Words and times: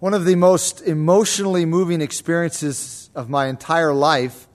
One 0.00 0.14
of 0.14 0.24
the 0.24 0.34
most 0.34 0.80
emotionally 0.80 1.66
moving 1.66 2.00
experiences 2.00 3.10
of 3.14 3.28
my 3.28 3.48
entire 3.48 3.92
life 3.92 4.48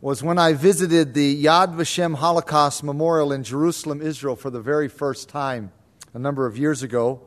was 0.00 0.22
when 0.22 0.38
I 0.38 0.52
visited 0.52 1.14
the 1.14 1.44
Yad 1.44 1.74
Vashem 1.74 2.14
Holocaust 2.14 2.84
Memorial 2.84 3.32
in 3.32 3.42
Jerusalem, 3.42 4.00
Israel, 4.00 4.36
for 4.36 4.50
the 4.50 4.60
very 4.60 4.86
first 4.86 5.28
time 5.28 5.72
a 6.14 6.20
number 6.20 6.46
of 6.46 6.56
years 6.56 6.84
ago. 6.84 7.22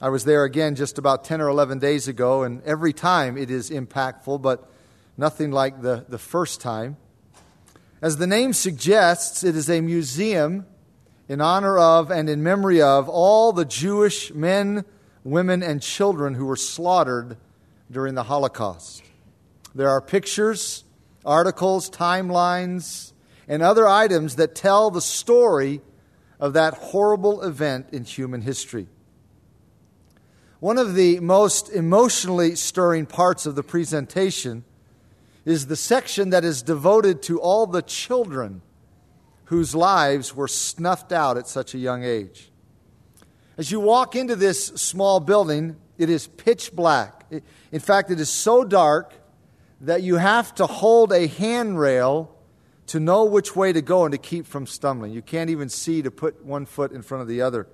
I 0.00 0.08
was 0.08 0.24
there 0.24 0.44
again 0.44 0.76
just 0.76 0.96
about 0.96 1.24
10 1.24 1.42
or 1.42 1.48
11 1.48 1.78
days 1.78 2.08
ago, 2.08 2.42
and 2.42 2.62
every 2.62 2.94
time 2.94 3.36
it 3.36 3.50
is 3.50 3.68
impactful, 3.68 4.40
but 4.40 4.66
nothing 5.18 5.50
like 5.50 5.82
the, 5.82 6.06
the 6.08 6.16
first 6.16 6.62
time. 6.62 6.96
As 8.00 8.16
the 8.16 8.26
name 8.26 8.54
suggests, 8.54 9.44
it 9.44 9.54
is 9.56 9.68
a 9.68 9.82
museum 9.82 10.64
in 11.28 11.42
honor 11.42 11.78
of 11.78 12.10
and 12.10 12.30
in 12.30 12.42
memory 12.42 12.80
of 12.80 13.10
all 13.10 13.52
the 13.52 13.66
Jewish 13.66 14.32
men, 14.32 14.86
women, 15.24 15.62
and 15.62 15.82
children 15.82 16.34
who 16.34 16.44
were 16.44 16.56
slaughtered 16.56 17.36
during 17.90 18.14
the 18.14 18.24
Holocaust. 18.24 19.02
There 19.74 19.88
are 19.88 20.00
pictures, 20.00 20.84
articles, 21.24 21.90
timelines, 21.90 23.12
and 23.48 23.62
other 23.62 23.88
items 23.88 24.36
that 24.36 24.54
tell 24.54 24.90
the 24.90 25.00
story 25.00 25.80
of 26.38 26.52
that 26.52 26.74
horrible 26.74 27.42
event 27.42 27.88
in 27.92 28.04
human 28.04 28.42
history. 28.42 28.86
One 30.60 30.78
of 30.78 30.94
the 30.94 31.20
most 31.20 31.70
emotionally 31.70 32.54
stirring 32.54 33.06
parts 33.06 33.46
of 33.46 33.54
the 33.54 33.62
presentation 33.62 34.64
is 35.44 35.66
the 35.66 35.76
section 35.76 36.30
that 36.30 36.44
is 36.44 36.62
devoted 36.62 37.22
to 37.22 37.40
all 37.40 37.66
the 37.66 37.82
children 37.82 38.62
whose 39.46 39.74
lives 39.74 40.34
were 40.34 40.48
snuffed 40.48 41.12
out 41.12 41.36
at 41.36 41.46
such 41.46 41.74
a 41.74 41.78
young 41.78 42.02
age. 42.02 42.50
As 43.56 43.70
you 43.70 43.78
walk 43.78 44.16
into 44.16 44.34
this 44.34 44.66
small 44.66 45.20
building, 45.20 45.76
it 45.96 46.10
is 46.10 46.26
pitch 46.26 46.72
black. 46.72 47.24
In 47.70 47.80
fact, 47.80 48.10
it 48.10 48.18
is 48.18 48.28
so 48.28 48.64
dark 48.64 49.14
that 49.80 50.02
you 50.02 50.16
have 50.16 50.54
to 50.56 50.66
hold 50.66 51.12
a 51.12 51.26
handrail 51.28 52.34
to 52.86 53.00
know 53.00 53.24
which 53.24 53.54
way 53.54 53.72
to 53.72 53.80
go 53.80 54.04
and 54.04 54.12
to 54.12 54.18
keep 54.18 54.46
from 54.46 54.66
stumbling. 54.66 55.12
You 55.12 55.22
can't 55.22 55.50
even 55.50 55.68
see 55.68 56.02
to 56.02 56.10
put 56.10 56.44
one 56.44 56.66
foot 56.66 56.92
in 56.92 57.02
front 57.02 57.22
of 57.22 57.28
the 57.28 57.42
other. 57.42 57.68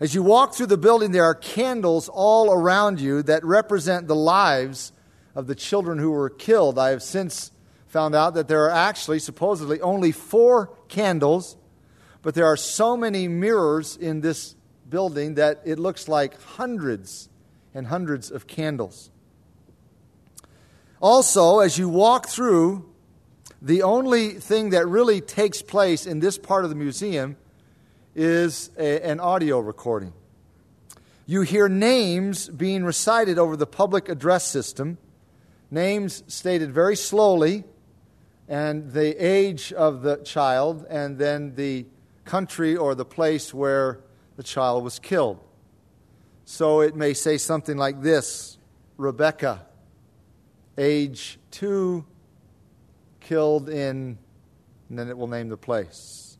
As 0.00 0.14
you 0.14 0.22
walk 0.22 0.54
through 0.54 0.66
the 0.66 0.78
building, 0.78 1.12
there 1.12 1.24
are 1.24 1.34
candles 1.34 2.08
all 2.08 2.52
around 2.52 3.00
you 3.00 3.22
that 3.24 3.44
represent 3.44 4.08
the 4.08 4.16
lives 4.16 4.92
of 5.34 5.46
the 5.46 5.54
children 5.54 5.98
who 5.98 6.10
were 6.10 6.30
killed. 6.30 6.78
I 6.78 6.90
have 6.90 7.02
since 7.02 7.52
found 7.86 8.14
out 8.14 8.34
that 8.34 8.48
there 8.48 8.64
are 8.64 8.70
actually, 8.70 9.18
supposedly, 9.18 9.80
only 9.80 10.12
four 10.12 10.72
candles, 10.88 11.56
but 12.22 12.34
there 12.34 12.46
are 12.46 12.56
so 12.56 12.96
many 12.96 13.28
mirrors 13.28 13.96
in 13.96 14.22
this 14.22 14.56
building 14.92 15.34
that 15.34 15.62
it 15.64 15.78
looks 15.80 16.06
like 16.06 16.40
hundreds 16.40 17.30
and 17.74 17.86
hundreds 17.86 18.30
of 18.30 18.46
candles. 18.46 19.10
Also, 21.00 21.58
as 21.58 21.78
you 21.78 21.88
walk 21.88 22.28
through, 22.28 22.88
the 23.60 23.82
only 23.82 24.34
thing 24.34 24.70
that 24.70 24.86
really 24.86 25.20
takes 25.20 25.62
place 25.62 26.06
in 26.06 26.20
this 26.20 26.38
part 26.38 26.64
of 26.64 26.70
the 26.70 26.76
museum 26.76 27.36
is 28.14 28.70
a, 28.78 29.04
an 29.04 29.18
audio 29.18 29.58
recording. 29.58 30.12
You 31.26 31.40
hear 31.40 31.68
names 31.68 32.48
being 32.50 32.84
recited 32.84 33.38
over 33.38 33.56
the 33.56 33.66
public 33.66 34.10
address 34.10 34.44
system, 34.44 34.98
names 35.70 36.22
stated 36.26 36.70
very 36.70 36.96
slowly, 36.96 37.64
and 38.46 38.92
the 38.92 39.14
age 39.24 39.72
of 39.72 40.02
the 40.02 40.18
child, 40.18 40.84
and 40.90 41.16
then 41.16 41.54
the 41.54 41.86
country 42.24 42.76
or 42.76 42.94
the 42.94 43.04
place 43.04 43.54
where 43.54 44.00
the 44.36 44.42
child 44.42 44.84
was 44.84 44.98
killed. 44.98 45.40
So 46.44 46.80
it 46.80 46.96
may 46.96 47.14
say 47.14 47.38
something 47.38 47.76
like 47.76 48.02
this 48.02 48.58
Rebecca, 48.96 49.66
age 50.76 51.38
two, 51.50 52.04
killed 53.20 53.68
in, 53.68 54.18
and 54.88 54.98
then 54.98 55.08
it 55.08 55.16
will 55.16 55.28
name 55.28 55.48
the 55.48 55.56
place. 55.56 56.36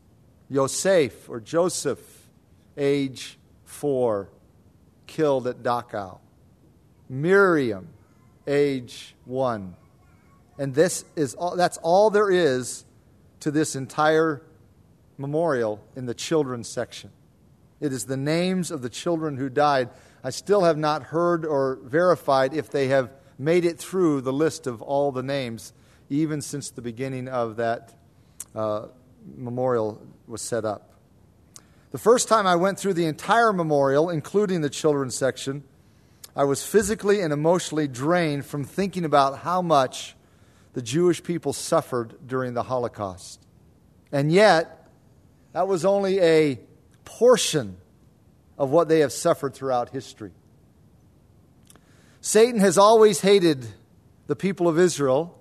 Yosef 0.48 1.28
or 1.28 1.40
Joseph, 1.40 2.28
age 2.76 3.38
four, 3.64 4.28
killed 5.06 5.46
at 5.46 5.62
Dachau. 5.62 6.18
Miriam, 7.08 7.88
age 8.46 9.14
one. 9.24 9.76
And 10.58 10.74
this 10.74 11.04
is 11.16 11.34
all, 11.34 11.56
that's 11.56 11.78
all 11.78 12.10
there 12.10 12.30
is 12.30 12.84
to 13.40 13.50
this 13.50 13.74
entire 13.74 14.42
memorial 15.18 15.82
in 15.96 16.06
the 16.06 16.14
children's 16.14 16.68
section. 16.68 17.10
It 17.82 17.92
is 17.92 18.04
the 18.04 18.16
names 18.16 18.70
of 18.70 18.80
the 18.80 18.88
children 18.88 19.36
who 19.36 19.48
died. 19.48 19.90
I 20.22 20.30
still 20.30 20.62
have 20.62 20.78
not 20.78 21.02
heard 21.02 21.44
or 21.44 21.80
verified 21.82 22.54
if 22.54 22.70
they 22.70 22.86
have 22.88 23.10
made 23.40 23.64
it 23.64 23.76
through 23.76 24.20
the 24.20 24.32
list 24.32 24.68
of 24.68 24.80
all 24.80 25.10
the 25.10 25.24
names, 25.24 25.72
even 26.08 26.40
since 26.40 26.70
the 26.70 26.80
beginning 26.80 27.26
of 27.26 27.56
that 27.56 27.92
uh, 28.54 28.86
memorial 29.36 30.00
was 30.28 30.40
set 30.40 30.64
up. 30.64 30.92
The 31.90 31.98
first 31.98 32.28
time 32.28 32.46
I 32.46 32.54
went 32.54 32.78
through 32.78 32.94
the 32.94 33.06
entire 33.06 33.52
memorial, 33.52 34.10
including 34.10 34.60
the 34.60 34.70
children's 34.70 35.16
section, 35.16 35.64
I 36.36 36.44
was 36.44 36.64
physically 36.64 37.20
and 37.20 37.32
emotionally 37.32 37.88
drained 37.88 38.46
from 38.46 38.62
thinking 38.62 39.04
about 39.04 39.40
how 39.40 39.60
much 39.60 40.14
the 40.74 40.82
Jewish 40.82 41.20
people 41.20 41.52
suffered 41.52 42.28
during 42.28 42.54
the 42.54 42.62
Holocaust. 42.62 43.44
And 44.12 44.30
yet, 44.30 44.88
that 45.52 45.66
was 45.66 45.84
only 45.84 46.20
a 46.20 46.60
portion 47.04 47.76
of 48.58 48.70
what 48.70 48.88
they 48.88 49.00
have 49.00 49.12
suffered 49.12 49.54
throughout 49.54 49.90
history. 49.90 50.32
Satan 52.20 52.60
has 52.60 52.78
always 52.78 53.20
hated 53.20 53.66
the 54.26 54.36
people 54.36 54.68
of 54.68 54.78
Israel 54.78 55.38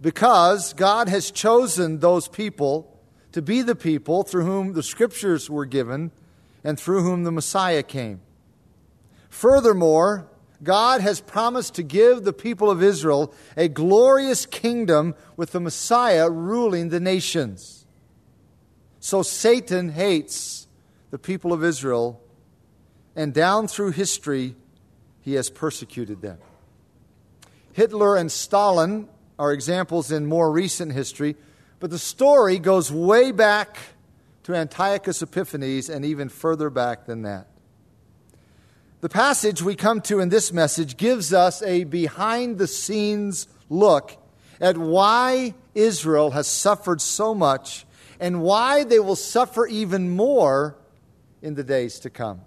because 0.00 0.72
God 0.72 1.08
has 1.08 1.30
chosen 1.30 2.00
those 2.00 2.26
people 2.26 3.00
to 3.32 3.42
be 3.42 3.62
the 3.62 3.76
people 3.76 4.24
through 4.24 4.44
whom 4.44 4.72
the 4.72 4.82
scriptures 4.82 5.48
were 5.48 5.66
given 5.66 6.10
and 6.64 6.78
through 6.78 7.02
whom 7.02 7.24
the 7.24 7.30
Messiah 7.30 7.82
came. 7.82 8.20
Furthermore, 9.28 10.28
God 10.62 11.00
has 11.00 11.20
promised 11.20 11.74
to 11.74 11.82
give 11.82 12.24
the 12.24 12.32
people 12.32 12.70
of 12.70 12.82
Israel 12.82 13.32
a 13.56 13.68
glorious 13.68 14.44
kingdom 14.46 15.14
with 15.36 15.52
the 15.52 15.60
Messiah 15.60 16.28
ruling 16.28 16.88
the 16.88 17.00
nations. 17.00 17.86
So 18.98 19.22
Satan 19.22 19.90
hates 19.90 20.59
the 21.10 21.18
people 21.18 21.52
of 21.52 21.64
Israel, 21.64 22.20
and 23.16 23.34
down 23.34 23.66
through 23.66 23.90
history, 23.92 24.54
he 25.20 25.34
has 25.34 25.50
persecuted 25.50 26.22
them. 26.22 26.38
Hitler 27.72 28.16
and 28.16 28.30
Stalin 28.30 29.08
are 29.38 29.52
examples 29.52 30.12
in 30.12 30.26
more 30.26 30.50
recent 30.50 30.92
history, 30.92 31.36
but 31.78 31.90
the 31.90 31.98
story 31.98 32.58
goes 32.58 32.92
way 32.92 33.32
back 33.32 33.78
to 34.44 34.54
Antiochus 34.54 35.22
Epiphanes 35.22 35.88
and 35.88 36.04
even 36.04 36.28
further 36.28 36.70
back 36.70 37.06
than 37.06 37.22
that. 37.22 37.46
The 39.00 39.08
passage 39.08 39.62
we 39.62 39.76
come 39.76 40.02
to 40.02 40.20
in 40.20 40.28
this 40.28 40.52
message 40.52 40.96
gives 40.96 41.32
us 41.32 41.62
a 41.62 41.84
behind 41.84 42.58
the 42.58 42.66
scenes 42.66 43.48
look 43.70 44.16
at 44.60 44.76
why 44.76 45.54
Israel 45.74 46.32
has 46.32 46.46
suffered 46.46 47.00
so 47.00 47.34
much 47.34 47.86
and 48.20 48.42
why 48.42 48.84
they 48.84 48.98
will 48.98 49.16
suffer 49.16 49.66
even 49.66 50.10
more 50.10 50.76
in 51.42 51.54
the 51.54 51.64
days 51.64 51.98
to 52.00 52.10
come. 52.10 52.42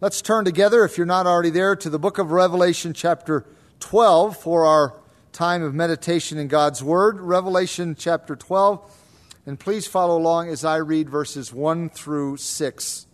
Let's 0.00 0.20
turn 0.20 0.44
together, 0.44 0.84
if 0.84 0.96
you're 0.96 1.06
not 1.06 1.26
already 1.26 1.50
there, 1.50 1.76
to 1.76 1.88
the 1.88 1.98
book 1.98 2.18
of 2.18 2.32
Revelation, 2.32 2.92
chapter 2.92 3.46
12, 3.80 4.36
for 4.36 4.64
our 4.64 4.94
time 5.32 5.62
of 5.62 5.74
meditation 5.74 6.38
in 6.38 6.48
God's 6.48 6.82
Word. 6.82 7.20
Revelation, 7.20 7.94
chapter 7.96 8.34
12. 8.34 8.98
And 9.46 9.58
please 9.58 9.86
follow 9.86 10.16
along 10.16 10.48
as 10.48 10.64
I 10.64 10.76
read 10.76 11.08
verses 11.08 11.52
1 11.52 11.90
through 11.90 12.36
6. 12.36 13.06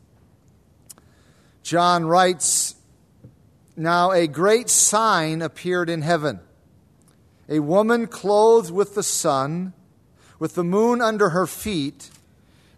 John 1.62 2.06
writes 2.06 2.74
Now 3.76 4.12
a 4.12 4.26
great 4.26 4.68
sign 4.70 5.42
appeared 5.42 5.90
in 5.90 6.02
heaven 6.02 6.40
a 7.48 7.60
woman 7.60 8.06
clothed 8.06 8.70
with 8.70 8.94
the 8.94 9.02
sun, 9.02 9.72
with 10.38 10.54
the 10.54 10.64
moon 10.64 11.00
under 11.00 11.30
her 11.30 11.46
feet, 11.46 12.10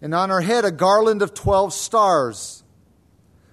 and 0.01 0.15
on 0.15 0.31
her 0.31 0.41
head 0.41 0.65
a 0.65 0.71
garland 0.71 1.23
of 1.23 1.35
twelve 1.35 1.73
stars. 1.73 2.63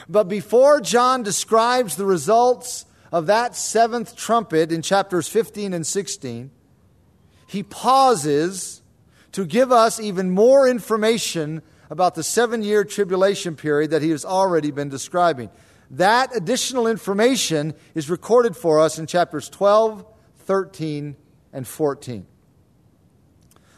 But 0.10 0.28
before 0.28 0.82
John 0.82 1.24
describes 1.24 1.96
the 1.96 2.06
results 2.06 2.86
of 3.12 3.26
that 3.28 3.56
seventh 3.56 4.16
trumpet 4.16 4.72
in 4.72 4.82
chapters 4.82 5.28
15 5.28 5.74
and 5.74 5.86
16, 5.86 6.52
he 7.48 7.64
pauses 7.64 8.82
to 9.34 9.46
give 9.46 9.72
us 9.72 10.00
even 10.00 10.30
more 10.30 10.68
information 10.68 11.62
about 11.90 12.16
the 12.16 12.24
seven 12.24 12.64
year 12.64 12.84
tribulation 12.84 13.56
period 13.56 13.92
that 13.92 14.02
he 14.02 14.10
has 14.10 14.24
already 14.24 14.72
been 14.72 14.90
describing. 14.90 15.50
That 15.92 16.34
additional 16.36 16.88
information 16.88 17.74
is 17.94 18.10
recorded 18.10 18.56
for 18.56 18.80
us 18.80 18.98
in 18.98 19.08
chapters 19.08 19.50
12, 19.50 20.06
13, 20.38 21.18
and 21.52 21.68
14. 21.68 22.26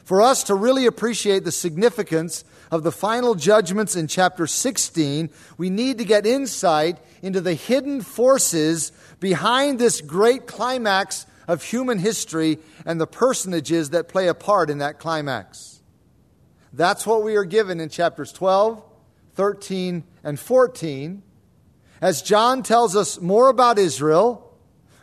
For 0.03 0.21
us 0.21 0.43
to 0.43 0.55
really 0.55 0.85
appreciate 0.85 1.43
the 1.43 1.51
significance 1.51 2.43
of 2.73 2.81
the 2.81 2.91
final 2.91 3.35
judgments 3.35 3.95
in 3.95 4.07
chapter 4.07 4.47
16, 4.47 5.29
we 5.59 5.69
need 5.69 5.99
to 5.99 6.03
get 6.03 6.25
insight 6.25 6.97
into 7.21 7.39
the 7.39 7.53
hidden 7.53 8.01
forces 8.01 8.91
behind 9.19 9.77
this 9.77 10.01
great 10.01 10.47
climax 10.47 11.27
of 11.47 11.61
human 11.61 11.99
history 11.99 12.57
and 12.83 12.99
the 12.99 13.05
personages 13.05 13.91
that 13.91 14.07
play 14.07 14.27
a 14.27 14.33
part 14.33 14.71
in 14.71 14.79
that 14.79 14.97
climax. 14.97 15.83
That's 16.73 17.05
what 17.05 17.21
we 17.21 17.35
are 17.35 17.43
given 17.43 17.79
in 17.79 17.89
chapters 17.89 18.31
12, 18.31 18.83
13, 19.35 20.03
and 20.23 20.39
14. 20.39 21.21
As 22.01 22.23
John 22.23 22.63
tells 22.63 22.95
us 22.95 23.21
more 23.21 23.49
about 23.49 23.77
Israel, 23.77 24.51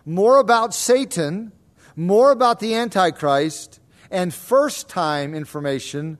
more 0.04 0.40
about 0.40 0.74
Satan, 0.74 1.52
more 1.94 2.32
about 2.32 2.58
the 2.58 2.74
Antichrist, 2.74 3.78
and 4.10 4.34
first 4.34 4.88
time 4.88 5.36
information 5.36 6.18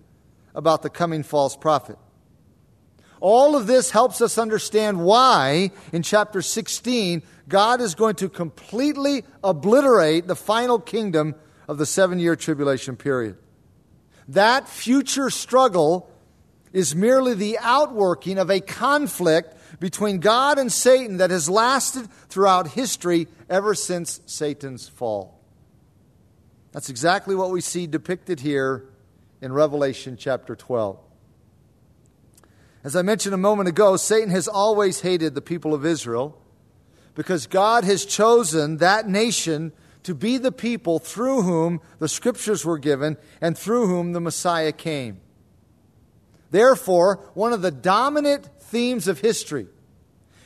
about 0.55 0.83
the 0.83 0.91
coming 0.91 1.23
false 1.23 1.57
prophet. 1.57 1.99
All 3.21 3.55
of 3.55 3.67
this 3.67 3.91
helps 3.91 4.21
us 4.23 4.39
understand 4.39 5.05
why, 5.05 5.73
in 5.93 6.03
chapter 6.03 6.41
16, 6.41 7.23
God 7.49 7.81
is 7.81 7.95
going 7.95 8.15
to 8.17 8.29
completely 8.29 9.25
obliterate 9.45 10.27
the 10.27 10.37
final 10.37 10.79
kingdom 10.79 11.35
of 11.69 11.77
the 11.77 11.87
seven 11.87 12.19
year 12.19 12.35
tribulation 12.35 12.97
period. 12.97 13.37
That 14.29 14.69
future 14.69 15.29
struggle 15.29 16.11
is 16.73 16.95
merely 16.95 17.35
the 17.35 17.59
outworking 17.61 18.39
of 18.39 18.51
a 18.51 18.61
conflict 18.61 19.57
between 19.81 20.19
God 20.19 20.59
and 20.59 20.73
Satan 20.73 21.19
that 21.19 21.31
has 21.31 21.51
lasted 21.51 22.09
throughout 22.29 22.69
history 22.69 23.29
ever 23.49 23.75
since 23.75 24.21
Satan's 24.27 24.89
fall. 24.89 25.41
That's 26.73 26.89
exactly 26.89 27.35
what 27.35 27.51
we 27.51 27.61
see 27.61 27.87
depicted 27.87 28.41
here 28.41 28.90
in 29.41 29.53
Revelation 29.53 30.17
chapter 30.19 30.55
12. 30.55 30.99
As 32.83 32.97
I 32.97 33.03
mentioned 33.03 33.35
a 33.35 33.39
moment 33.39 33.69
ago, 33.69 33.97
Satan 33.97 34.31
has 34.31 34.49
always 34.49 35.01
hated 35.01 35.35
the 35.35 35.43
people 35.43 35.75
of 35.75 35.85
Israel 35.85 36.41
because 37.15 37.47
God 37.47 37.85
has 37.85 38.05
chosen 38.05 38.79
that 38.79 39.09
nation 39.09 39.73
to 40.03 40.15
be 40.15 40.39
the 40.39 40.53
people 40.53 40.99
through 40.99 41.43
whom 41.43 41.81
the 41.99 42.09
scriptures 42.09 42.65
were 42.65 42.79
given 42.79 43.17
and 43.41 43.57
through 43.57 43.87
whom 43.87 44.13
the 44.13 44.21
Messiah 44.21 44.73
came. 44.73 45.21
Therefore, 46.51 47.31
one 47.35 47.53
of 47.53 47.63
the 47.63 47.71
dominant 47.71 48.49
themes 48.61 49.09
of 49.09 49.21
history 49.21 49.67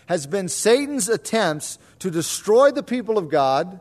has 0.07 0.27
been 0.27 0.49
Satan's 0.49 1.09
attempts 1.09 1.79
to 2.01 2.11
destroy 2.11 2.71
the 2.71 2.83
people 2.83 3.17
of 3.17 3.31
God, 3.31 3.81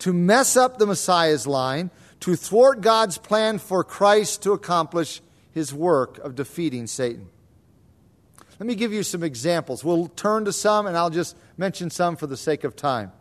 to 0.00 0.12
mess 0.12 0.56
up 0.56 0.78
the 0.78 0.86
Messiah's 0.86 1.46
line, 1.46 1.90
to 2.24 2.36
thwart 2.36 2.80
God's 2.80 3.18
plan 3.18 3.58
for 3.58 3.84
Christ 3.84 4.44
to 4.44 4.52
accomplish 4.52 5.20
his 5.52 5.74
work 5.74 6.16
of 6.20 6.34
defeating 6.34 6.86
Satan. 6.86 7.28
Let 8.58 8.66
me 8.66 8.74
give 8.74 8.94
you 8.94 9.02
some 9.02 9.22
examples. 9.22 9.84
We'll 9.84 10.06
turn 10.06 10.46
to 10.46 10.52
some, 10.54 10.86
and 10.86 10.96
I'll 10.96 11.10
just 11.10 11.36
mention 11.58 11.90
some 11.90 12.16
for 12.16 12.26
the 12.26 12.38
sake 12.38 12.64
of 12.64 12.76
time. 12.76 13.12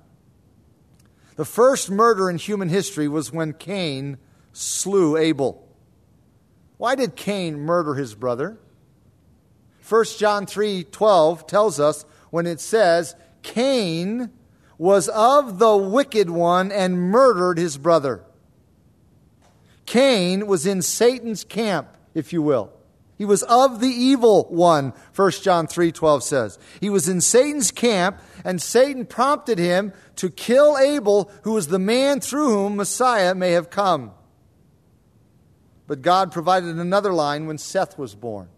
The 1.35 1.43
first 1.43 1.91
murder 1.91 2.29
in 2.29 2.37
human 2.37 2.69
history 2.69 3.09
was 3.09 3.29
when 3.29 3.51
Cain 3.51 4.19
slew 4.53 5.17
Abel. 5.17 5.67
Why 6.77 6.95
did 6.95 7.17
Cain 7.17 7.59
murder 7.59 7.95
his 7.95 8.15
brother? 8.15 8.57
1 9.85 10.17
John 10.17 10.45
3:12 10.45 11.45
tells 11.45 11.77
us 11.77 12.05
when 12.29 12.47
it 12.47 12.61
says 12.61 13.15
Cain 13.41 14.29
was 14.77 15.09
of 15.09 15.59
the 15.59 15.75
wicked 15.75 16.29
one 16.29 16.71
and 16.71 17.11
murdered 17.11 17.57
his 17.57 17.77
brother. 17.77 18.23
Cain 19.93 20.47
was 20.47 20.65
in 20.65 20.81
Satan's 20.81 21.43
camp, 21.43 21.87
if 22.15 22.33
you 22.33 22.41
will. 22.41 22.71
He 23.15 23.25
was 23.25 23.43
of 23.43 23.79
the 23.79 23.85
evil 23.85 24.45
one, 24.49 24.91
1 25.15 25.31
John 25.43 25.67
3:12 25.67 26.23
says. 26.23 26.57
He 26.81 26.89
was 26.89 27.07
in 27.07 27.21
Satan's 27.21 27.69
camp 27.69 28.19
and 28.43 28.59
Satan 28.59 29.05
prompted 29.05 29.59
him 29.59 29.93
to 30.15 30.31
kill 30.31 30.79
Abel, 30.79 31.29
who 31.43 31.51
was 31.51 31.67
the 31.67 31.77
man 31.77 32.21
through 32.21 32.49
whom 32.49 32.75
Messiah 32.75 33.35
may 33.35 33.51
have 33.51 33.69
come. 33.69 34.13
But 35.85 36.01
God 36.01 36.31
provided 36.31 36.75
another 36.75 37.13
line 37.13 37.45
when 37.45 37.59
Seth 37.59 37.95
was 37.95 38.15
born. 38.15 38.49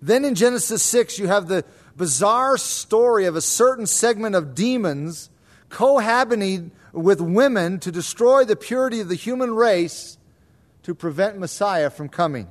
Then 0.00 0.24
in 0.24 0.34
Genesis 0.34 0.82
6 0.82 1.18
you 1.18 1.26
have 1.26 1.48
the 1.48 1.62
bizarre 1.94 2.56
story 2.56 3.26
of 3.26 3.36
a 3.36 3.42
certain 3.42 3.84
segment 3.84 4.34
of 4.34 4.54
demons 4.54 5.28
cohabiting 5.68 6.70
with 6.94 7.20
women 7.20 7.78
to 7.80 7.92
destroy 7.92 8.46
the 8.46 8.56
purity 8.56 9.00
of 9.00 9.10
the 9.10 9.14
human 9.14 9.54
race 9.54 10.16
to 10.82 10.94
prevent 10.94 11.38
Messiah 11.38 11.90
from 11.90 12.08
coming. 12.08 12.48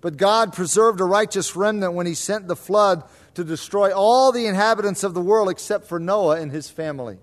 But 0.00 0.16
God 0.16 0.52
preserved 0.52 1.00
a 1.00 1.04
righteous 1.04 1.54
remnant 1.54 1.92
when 1.92 2.06
he 2.06 2.14
sent 2.14 2.48
the 2.48 2.56
flood 2.56 3.04
to 3.34 3.44
destroy 3.44 3.92
all 3.92 4.32
the 4.32 4.46
inhabitants 4.46 5.04
of 5.04 5.14
the 5.14 5.20
world 5.20 5.50
except 5.50 5.86
for 5.86 5.98
Noah 5.98 6.40
and 6.40 6.50
his 6.50 6.70
family. 6.70 7.18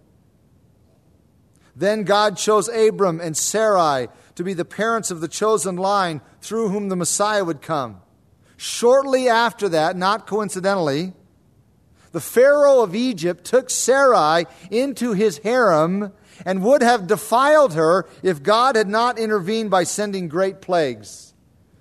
Then 1.75 2.03
God 2.03 2.38
chose 2.38 2.69
Abram 2.69 3.19
and 3.19 3.38
Sarai 3.38 4.07
to 4.36 4.43
be 4.43 4.53
the 4.53 4.65
parents 4.65 5.12
of 5.12 5.22
the 5.22 5.27
chosen 5.27 5.75
line 5.75 6.22
through 6.41 6.69
whom 6.69 6.89
the 6.89 6.96
Messiah 6.96 7.43
would 7.43 7.62
come. 7.62 8.01
Shortly 8.55 9.29
after 9.29 9.69
that, 9.69 9.96
not 9.96 10.25
coincidentally, 10.25 11.13
the 12.12 12.22
Pharaoh 12.22 12.81
of 12.81 12.96
Egypt 12.96 13.43
took 13.43 13.69
Sarai 13.69 14.46
into 14.72 15.13
his 15.13 15.38
harem 15.39 16.12
and 16.46 16.63
would 16.63 16.82
have 16.82 17.08
defiled 17.08 17.74
her 17.74 18.08
if 18.24 18.44
God 18.44 18.75
had 18.75 18.88
not 18.88 19.20
intervened 19.20 19.70
by 19.70 19.84
sending 19.84 20.27
great 20.27 20.62
plagues 20.62 21.34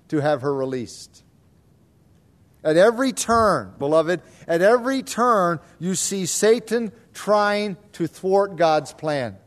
to 0.09 0.19
have 0.19 0.41
her 0.41 0.53
released. 0.53 1.23
At 2.63 2.77
every 2.77 3.13
turn, 3.13 3.73
beloved, 3.77 4.21
at 4.47 4.61
every 4.61 5.03
turn, 5.03 5.59
you 5.79 5.95
see 5.95 6.25
Satan 6.25 6.91
trying 7.13 7.77
to 7.93 8.07
thwart 8.07 8.55
God's 8.55 8.93
plan. 8.93 9.37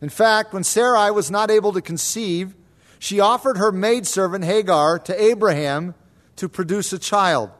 In 0.00 0.08
fact, 0.08 0.52
when 0.52 0.64
Sarai 0.64 1.10
was 1.10 1.30
not 1.30 1.50
able 1.50 1.72
to 1.72 1.80
conceive, 1.80 2.54
she 2.98 3.20
offered 3.20 3.56
her 3.56 3.72
maidservant 3.72 4.44
Hagar 4.44 4.98
to 5.00 5.22
Abraham 5.22 5.94
to 6.36 6.48
produce 6.48 6.92
a 6.92 6.98
child. 6.98 7.50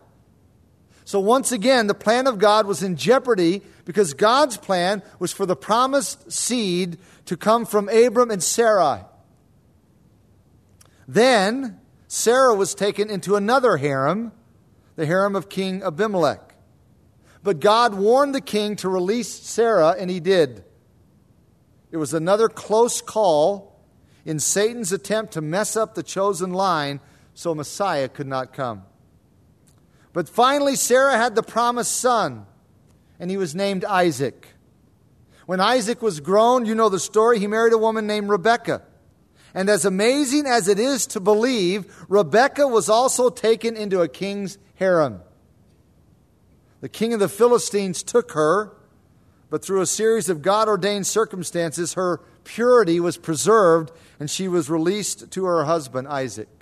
So 1.05 1.19
once 1.21 1.53
again, 1.53 1.87
the 1.89 1.95
plan 1.95 2.27
of 2.27 2.39
God 2.39 2.67
was 2.67 2.83
in 2.83 2.97
jeopardy 2.97 3.63
because 3.85 4.15
God's 4.15 4.57
plan 4.57 5.03
was 5.19 5.33
for 5.33 5.47
the 5.47 5.57
promised 5.57 6.31
seed 6.31 6.99
to 7.27 7.37
come 7.37 7.67
from 7.67 7.89
Abram 7.89 8.31
and 8.31 8.43
Sarai. 8.43 9.03
Then 11.09 11.81
Sarah 12.07 12.55
was 12.55 12.75
taken 12.75 13.11
into 13.11 13.37
another 13.37 13.77
harem, 13.77 14.33
the 14.97 15.07
harem 15.07 15.35
of 15.35 15.49
King 15.49 15.83
Abimelech. 15.83 16.55
But 17.43 17.59
God 17.59 17.95
warned 17.95 18.35
the 18.35 18.41
king 18.41 18.77
to 18.77 18.89
release 18.89 19.29
Sarah, 19.29 19.97
and 19.99 20.09
he 20.09 20.21
did. 20.21 20.65
It 21.91 21.97
was 21.97 22.15
another 22.15 22.49
close 22.49 23.03
call, 23.03 23.73
in 24.25 24.39
Satan's 24.39 24.93
attempt 24.93 25.33
to 25.33 25.41
mess 25.41 25.77
up 25.77 25.95
the 25.95 26.03
chosen 26.03 26.53
line 26.53 27.01
so 27.35 27.55
Messiah 27.55 28.09
could 28.09 28.29
not 28.29 28.53
come. 28.53 28.85
But 30.13 30.29
finally, 30.29 30.77
Sarah 30.77 31.17
had 31.17 31.35
the 31.35 31.43
promised 31.43 31.97
son, 31.97 32.47
and 33.19 33.31
he 33.31 33.37
was 33.37 33.55
named 33.55 33.85
Isaac. 33.85 34.49
When 35.47 35.61
Isaac 35.61 36.03
was 36.03 36.21
grown, 36.21 36.67
you 36.67 36.75
know 36.75 36.89
the 36.89 37.01
story, 37.01 37.39
he 37.39 37.47
married 37.47 37.73
a 37.73 37.79
woman 37.79 38.07
named 38.07 38.29
Rebekah. 38.29 38.83
And 39.55 39.69
as 39.69 39.85
amazing 39.85 40.47
as 40.47 40.69
it 40.69 40.79
is 40.79 41.07
to 41.09 41.21
believe, 41.21 41.95
Rebekah 42.09 42.69
was 42.69 42.89
also 42.89 43.29
taken 43.29 43.77
into 43.77 44.01
a 44.01 44.09
king's 44.09 44.59
harem. 44.77 45.21
The 46.81 46.89
king 46.89 47.13
of 47.13 47.21
the 47.21 47.29
Philistines 47.29 48.03
took 48.03 48.33
her, 48.33 48.73
but 49.51 49.65
through 49.65 49.83
a 49.83 49.87
series 49.87 50.29
of 50.29 50.43
God 50.43 50.69
ordained 50.69 51.07
circumstances, 51.07 51.95
her 51.95 52.21
purity 52.45 52.99
was 52.99 53.19
preserved 53.19 53.93
and 54.19 54.31
she 54.31 54.49
was 54.49 54.71
released 54.71 55.31
to 55.33 55.45
her 55.45 55.65
husband, 55.65 56.09
Isaac. 56.09 56.62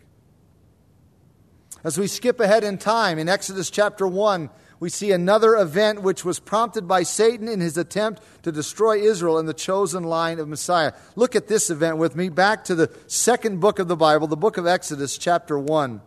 As 1.82 1.96
we 1.96 2.06
skip 2.06 2.40
ahead 2.40 2.62
in 2.62 2.76
time, 2.76 3.18
in 3.18 3.28
Exodus 3.28 3.70
chapter 3.70 4.06
1, 4.06 4.50
we 4.80 4.90
see 4.90 5.12
another 5.12 5.56
event 5.56 6.02
which 6.02 6.24
was 6.24 6.38
prompted 6.38 6.86
by 6.86 7.02
Satan 7.02 7.48
in 7.48 7.60
his 7.60 7.76
attempt 7.76 8.22
to 8.42 8.52
destroy 8.52 8.98
Israel 8.98 9.38
and 9.38 9.48
the 9.48 9.54
chosen 9.54 10.04
line 10.04 10.38
of 10.38 10.48
Messiah. 10.48 10.92
Look 11.16 11.36
at 11.36 11.48
this 11.48 11.70
event 11.70 11.98
with 11.98 12.16
me, 12.16 12.28
back 12.28 12.64
to 12.64 12.74
the 12.74 12.90
second 13.06 13.60
book 13.60 13.78
of 13.78 13.88
the 13.88 13.96
Bible, 13.96 14.26
the 14.26 14.36
book 14.36 14.56
of 14.56 14.66
Exodus, 14.66 15.18
chapter 15.18 15.58
1. 15.58 16.00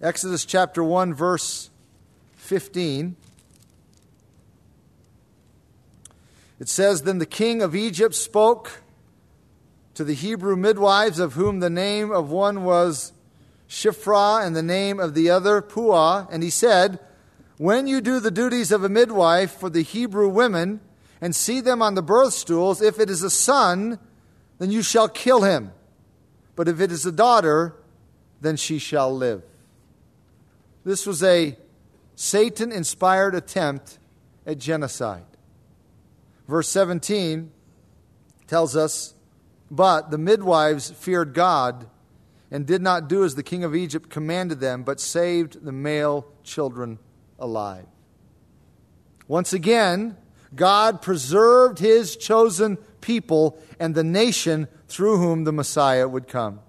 Exodus 0.00 0.44
chapter 0.44 0.84
1, 0.84 1.14
verse 1.14 1.70
15. 2.36 3.16
It 6.58 6.68
says, 6.68 7.02
Then 7.02 7.18
the 7.18 7.26
king 7.26 7.62
of 7.62 7.74
Egypt 7.74 8.14
spoke 8.14 8.82
to 9.96 10.04
the 10.04 10.14
Hebrew 10.14 10.56
midwives, 10.56 11.18
of 11.18 11.32
whom 11.32 11.60
the 11.60 11.70
name 11.70 12.12
of 12.12 12.30
one 12.30 12.64
was 12.64 13.14
Shiphrah 13.66 14.46
and 14.46 14.54
the 14.54 14.62
name 14.62 15.00
of 15.00 15.14
the 15.14 15.30
other 15.30 15.62
Puah, 15.62 16.28
and 16.30 16.42
he 16.42 16.50
said, 16.50 17.00
When 17.56 17.86
you 17.86 18.02
do 18.02 18.20
the 18.20 18.30
duties 18.30 18.70
of 18.70 18.84
a 18.84 18.90
midwife 18.90 19.52
for 19.52 19.70
the 19.70 19.82
Hebrew 19.82 20.28
women 20.28 20.80
and 21.20 21.34
see 21.34 21.60
them 21.62 21.80
on 21.80 21.94
the 21.94 22.02
birth 22.02 22.34
stools, 22.34 22.82
if 22.82 23.00
it 23.00 23.08
is 23.08 23.22
a 23.22 23.30
son, 23.30 23.98
then 24.58 24.70
you 24.70 24.82
shall 24.82 25.08
kill 25.08 25.42
him. 25.42 25.72
But 26.56 26.68
if 26.68 26.78
it 26.78 26.92
is 26.92 27.06
a 27.06 27.12
daughter, 27.12 27.74
then 28.42 28.56
she 28.56 28.78
shall 28.78 29.16
live. 29.16 29.42
This 30.84 31.06
was 31.06 31.22
a 31.22 31.56
Satan 32.16 32.70
inspired 32.70 33.34
attempt 33.34 33.98
at 34.46 34.58
genocide. 34.58 35.24
Verse 36.46 36.68
17 36.68 37.50
tells 38.46 38.76
us, 38.76 39.14
But 39.70 40.10
the 40.10 40.18
midwives 40.18 40.90
feared 40.90 41.34
God 41.34 41.88
and 42.50 42.66
did 42.66 42.80
not 42.80 43.08
do 43.08 43.24
as 43.24 43.34
the 43.34 43.42
king 43.42 43.64
of 43.64 43.74
Egypt 43.74 44.08
commanded 44.08 44.60
them, 44.60 44.82
but 44.82 45.00
saved 45.00 45.64
the 45.64 45.72
male 45.72 46.26
children 46.44 46.98
alive. 47.38 47.86
Once 49.28 49.52
again, 49.52 50.16
God 50.54 51.02
preserved 51.02 51.80
his 51.80 52.16
chosen 52.16 52.76
people 53.00 53.58
and 53.80 53.94
the 53.94 54.04
nation 54.04 54.68
through 54.88 55.18
whom 55.18 55.44
the 55.44 55.52
Messiah 55.52 56.06
would 56.06 56.28
come. 56.28 56.60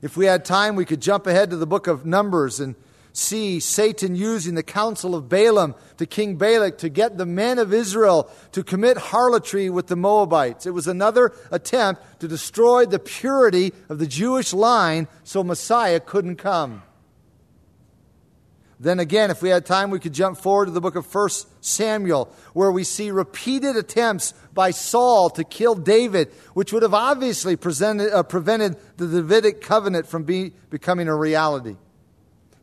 If 0.00 0.16
we 0.16 0.26
had 0.26 0.44
time, 0.44 0.76
we 0.76 0.84
could 0.84 1.02
jump 1.02 1.26
ahead 1.26 1.50
to 1.50 1.56
the 1.56 1.66
book 1.66 1.88
of 1.88 2.06
Numbers 2.06 2.60
and 2.60 2.76
see 3.16 3.60
Satan 3.60 4.14
using 4.14 4.54
the 4.54 4.62
counsel 4.62 5.14
of 5.14 5.28
Balaam 5.28 5.74
to 5.96 6.06
King 6.06 6.36
Balak 6.36 6.78
to 6.78 6.88
get 6.88 7.16
the 7.16 7.26
men 7.26 7.58
of 7.58 7.72
Israel 7.72 8.30
to 8.52 8.62
commit 8.62 8.96
harlotry 8.96 9.70
with 9.70 9.86
the 9.86 9.96
Moabites. 9.96 10.66
It 10.66 10.72
was 10.72 10.86
another 10.86 11.32
attempt 11.50 12.20
to 12.20 12.28
destroy 12.28 12.86
the 12.86 12.98
purity 12.98 13.72
of 13.88 13.98
the 13.98 14.06
Jewish 14.06 14.52
line 14.52 15.08
so 15.24 15.42
Messiah 15.42 16.00
couldn't 16.00 16.36
come. 16.36 16.82
Then 18.78 19.00
again, 19.00 19.30
if 19.30 19.40
we 19.40 19.48
had 19.48 19.64
time, 19.64 19.90
we 19.90 19.98
could 19.98 20.12
jump 20.12 20.36
forward 20.36 20.66
to 20.66 20.70
the 20.70 20.82
book 20.82 20.96
of 20.96 21.14
1 21.14 21.30
Samuel, 21.62 22.30
where 22.52 22.70
we 22.70 22.84
see 22.84 23.10
repeated 23.10 23.74
attempts 23.74 24.34
by 24.52 24.70
Saul 24.70 25.30
to 25.30 25.44
kill 25.44 25.74
David, 25.74 26.28
which 26.52 26.74
would 26.74 26.82
have 26.82 26.92
obviously 26.92 27.54
uh, 27.54 28.22
prevented 28.24 28.76
the 28.98 29.06
Davidic 29.06 29.62
covenant 29.62 30.06
from 30.06 30.24
be, 30.24 30.52
becoming 30.68 31.08
a 31.08 31.16
reality. 31.16 31.76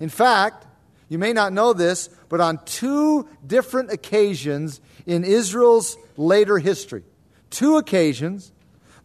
In 0.04 0.10
fact, 0.10 0.68
you 1.08 1.18
may 1.18 1.32
not 1.32 1.54
know 1.54 1.72
this, 1.72 2.10
but 2.28 2.42
on 2.42 2.60
two 2.66 3.26
different 3.48 3.90
occasions 3.90 4.82
in 5.06 5.24
Israel's 5.24 5.98
later 6.18 6.58
history, 6.58 7.04
two 7.50 7.78
occasions, 7.78 8.52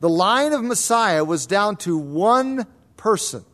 the 0.01 0.09
line 0.09 0.53
of 0.53 0.65
Messiah 0.65 1.23
was 1.23 1.47
down 1.47 1.77
to 1.77 1.97
one 1.97 2.67
person. 2.97 3.45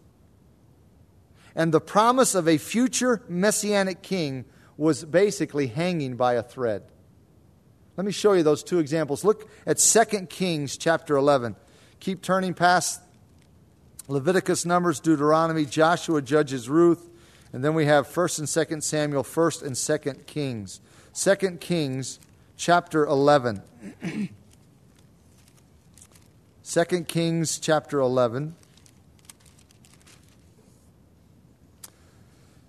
And 1.54 1.70
the 1.70 1.82
promise 1.82 2.34
of 2.34 2.48
a 2.48 2.56
future 2.56 3.20
messianic 3.28 4.00
king 4.00 4.46
was 4.78 5.04
basically 5.04 5.66
hanging 5.66 6.16
by 6.16 6.36
a 6.36 6.42
thread. 6.42 6.82
Let 7.98 8.06
me 8.06 8.12
show 8.12 8.32
you 8.32 8.42
those 8.42 8.64
two 8.64 8.78
examples. 8.78 9.22
Look 9.22 9.50
at 9.66 9.76
2 9.76 10.28
Kings 10.30 10.78
chapter 10.78 11.14
11. 11.14 11.56
Keep 12.00 12.22
turning 12.22 12.54
past 12.54 13.02
Leviticus, 14.08 14.64
Numbers, 14.64 14.98
Deuteronomy, 14.98 15.66
Joshua, 15.66 16.22
Judges, 16.22 16.70
Ruth, 16.70 17.10
and 17.54 17.62
then 17.62 17.72
we 17.74 17.86
have 17.86 18.08
1st 18.08 18.40
and 18.40 18.48
2nd 18.48 18.82
Samuel, 18.82 19.22
1st 19.22 19.62
and 19.62 19.76
2nd 19.76 20.26
Kings. 20.26 20.80
2nd 21.14 21.60
Kings 21.60 22.18
chapter 22.56 23.06
11. 23.06 23.62
2 26.64 26.84
Kings 27.04 27.60
chapter 27.60 28.00
11 28.00 28.56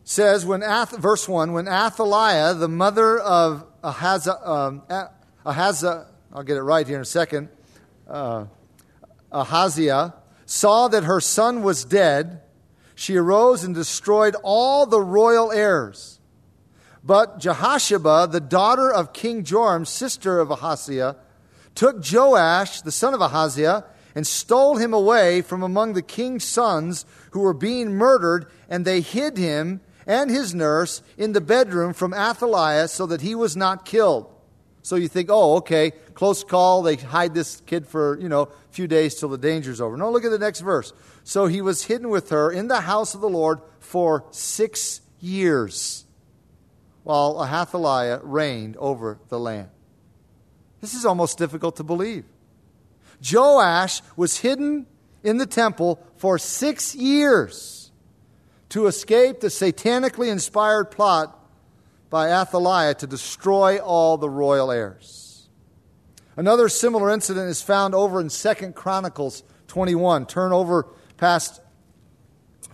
says 0.04 0.46
when 0.46 0.62
Ath, 0.62 0.96
verse 0.96 1.28
1 1.28 1.54
when 1.54 1.68
Athaliah 1.68 2.54
the 2.54 2.70
mother 2.70 3.18
of 3.18 3.66
Ahaziah, 3.84 4.38
um, 4.44 4.84
Ahaziah 5.44 6.06
I'll 6.32 6.44
get 6.44 6.58
it 6.58 6.62
right 6.62 6.86
here 6.86 6.98
in 6.98 7.02
a 7.02 7.06
second 7.06 7.50
uh, 8.08 8.46
Ahaziah 9.32 10.14
saw 10.46 10.88
that 10.90 11.06
her 11.06 11.20
son 11.20 11.64
was 11.64 11.84
dead 11.86 12.42
she 12.96 13.18
arose 13.18 13.64
and 13.64 13.76
destroyed 13.76 14.36
all 14.42 14.86
the 14.86 15.02
royal 15.02 15.52
heirs. 15.52 16.20
But 17.04 17.40
Jehosheba, 17.40 18.30
the 18.32 18.40
daughter 18.40 18.92
of 18.92 19.14
King 19.14 19.44
Joram, 19.44 19.86
sister 19.86 20.40
of 20.40 20.50
Ahaziah, 20.50 21.18
took 21.76 22.04
Joash, 22.12 22.82
the 22.82 22.92
son 22.92 23.14
of 23.14 23.22
Ahaziah, 23.22 23.86
and 24.16 24.26
stole 24.26 24.78
him 24.78 24.94
away 24.94 25.42
from 25.42 25.62
among 25.62 25.94
the 25.94 26.02
king's 26.02 26.46
sons 26.46 27.06
who 27.32 27.42
were 27.42 27.54
being 27.54 27.94
murdered, 27.94 28.48
and 28.70 28.86
they 28.86 29.02
hid 29.02 29.38
him 29.38 29.82
and 30.08 30.32
his 30.32 30.56
nurse 30.56 31.04
in 31.18 31.34
the 31.34 31.42
bedroom 31.42 31.94
from 31.94 32.14
Athaliah 32.14 32.88
so 32.88 33.06
that 33.06 33.22
he 33.22 33.36
was 33.36 33.58
not 33.58 33.86
killed. 33.86 34.32
So 34.86 34.98
you 34.98 35.08
think, 35.08 35.30
oh, 35.32 35.56
okay, 35.56 35.94
close 36.14 36.44
call. 36.44 36.84
They 36.84 36.96
hide 36.96 37.34
this 37.34 37.60
kid 37.62 37.88
for, 37.88 38.20
you 38.20 38.30
know, 38.30 38.44
a 38.44 38.50
few 38.70 38.88
days 38.88 39.16
till 39.16 39.30
the 39.30 39.38
danger's 39.40 39.82
over. 39.82 39.98
No, 39.98 40.12
look 40.12 40.24
at 40.24 40.30
the 40.30 40.38
next 40.38 40.60
verse. 40.60 40.94
So 41.24 41.48
he 41.48 41.60
was 41.60 41.86
hidden 41.86 42.10
with 42.10 42.30
her 42.30 42.52
in 42.52 42.68
the 42.68 42.82
house 42.82 43.16
of 43.16 43.22
the 43.22 43.28
Lord 43.28 43.62
for 43.80 44.26
six 44.30 45.02
years 45.20 46.06
while 47.02 47.42
Ahathaliah 47.42 48.20
reigned 48.22 48.78
over 48.78 49.18
the 49.30 49.40
land. 49.40 49.70
This 50.82 50.94
is 50.94 51.04
almost 51.04 51.40
difficult 51.40 51.78
to 51.78 51.84
believe. 51.84 52.26
Joash 53.28 54.04
was 54.16 54.38
hidden 54.38 54.86
in 55.24 55.40
the 55.40 55.48
temple 55.48 56.00
for 56.18 56.38
six 56.38 56.94
years 56.94 57.90
to 58.70 58.86
escape 58.86 59.40
the 59.40 59.48
satanically 59.48 60.32
inspired 60.32 60.92
plot 60.92 61.40
by 62.10 62.30
Athaliah 62.30 62.96
to 62.96 63.08
destroy 63.08 63.78
all 63.80 64.18
the 64.18 64.30
royal 64.30 64.72
heirs. 64.72 65.48
Another 66.38 66.68
similar 66.70 67.12
incident 67.12 67.50
is 67.50 67.62
found 67.62 67.96
over 67.96 68.20
in 68.20 68.30
2 68.30 68.54
Chronicles 68.74 69.44
21. 69.68 70.26
Turn 70.26 70.52
over 70.52 70.88
past 71.18 71.62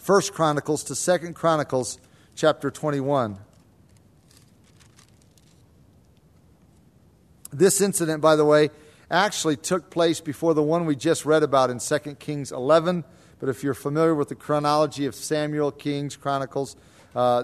1 0.04 0.22
Chronicles 0.34 0.84
to 0.86 0.96
2 0.96 1.34
Chronicles 1.34 2.00
chapter 2.36 2.72
21. 2.72 3.38
This 7.54 7.82
incident, 7.82 8.22
by 8.22 8.36
the 8.36 8.46
way, 8.46 8.70
actually 9.12 9.58
took 9.58 9.90
place 9.90 10.22
before 10.22 10.54
the 10.54 10.64
one 10.64 10.86
we 10.86 10.96
just 10.96 11.26
read 11.26 11.44
about 11.44 11.70
in 11.70 11.80
2 11.80 12.16
Kings 12.16 12.52
11. 12.52 13.04
But 13.40 13.50
if 13.50 13.64
you're 13.64 13.74
familiar 13.74 14.16
with 14.16 14.30
the 14.30 14.36
chronology 14.36 15.06
of 15.06 15.14
Samuel, 15.14 15.72
Kings, 15.72 16.16
Chronicles, 16.16 16.76
uh, 17.16 17.44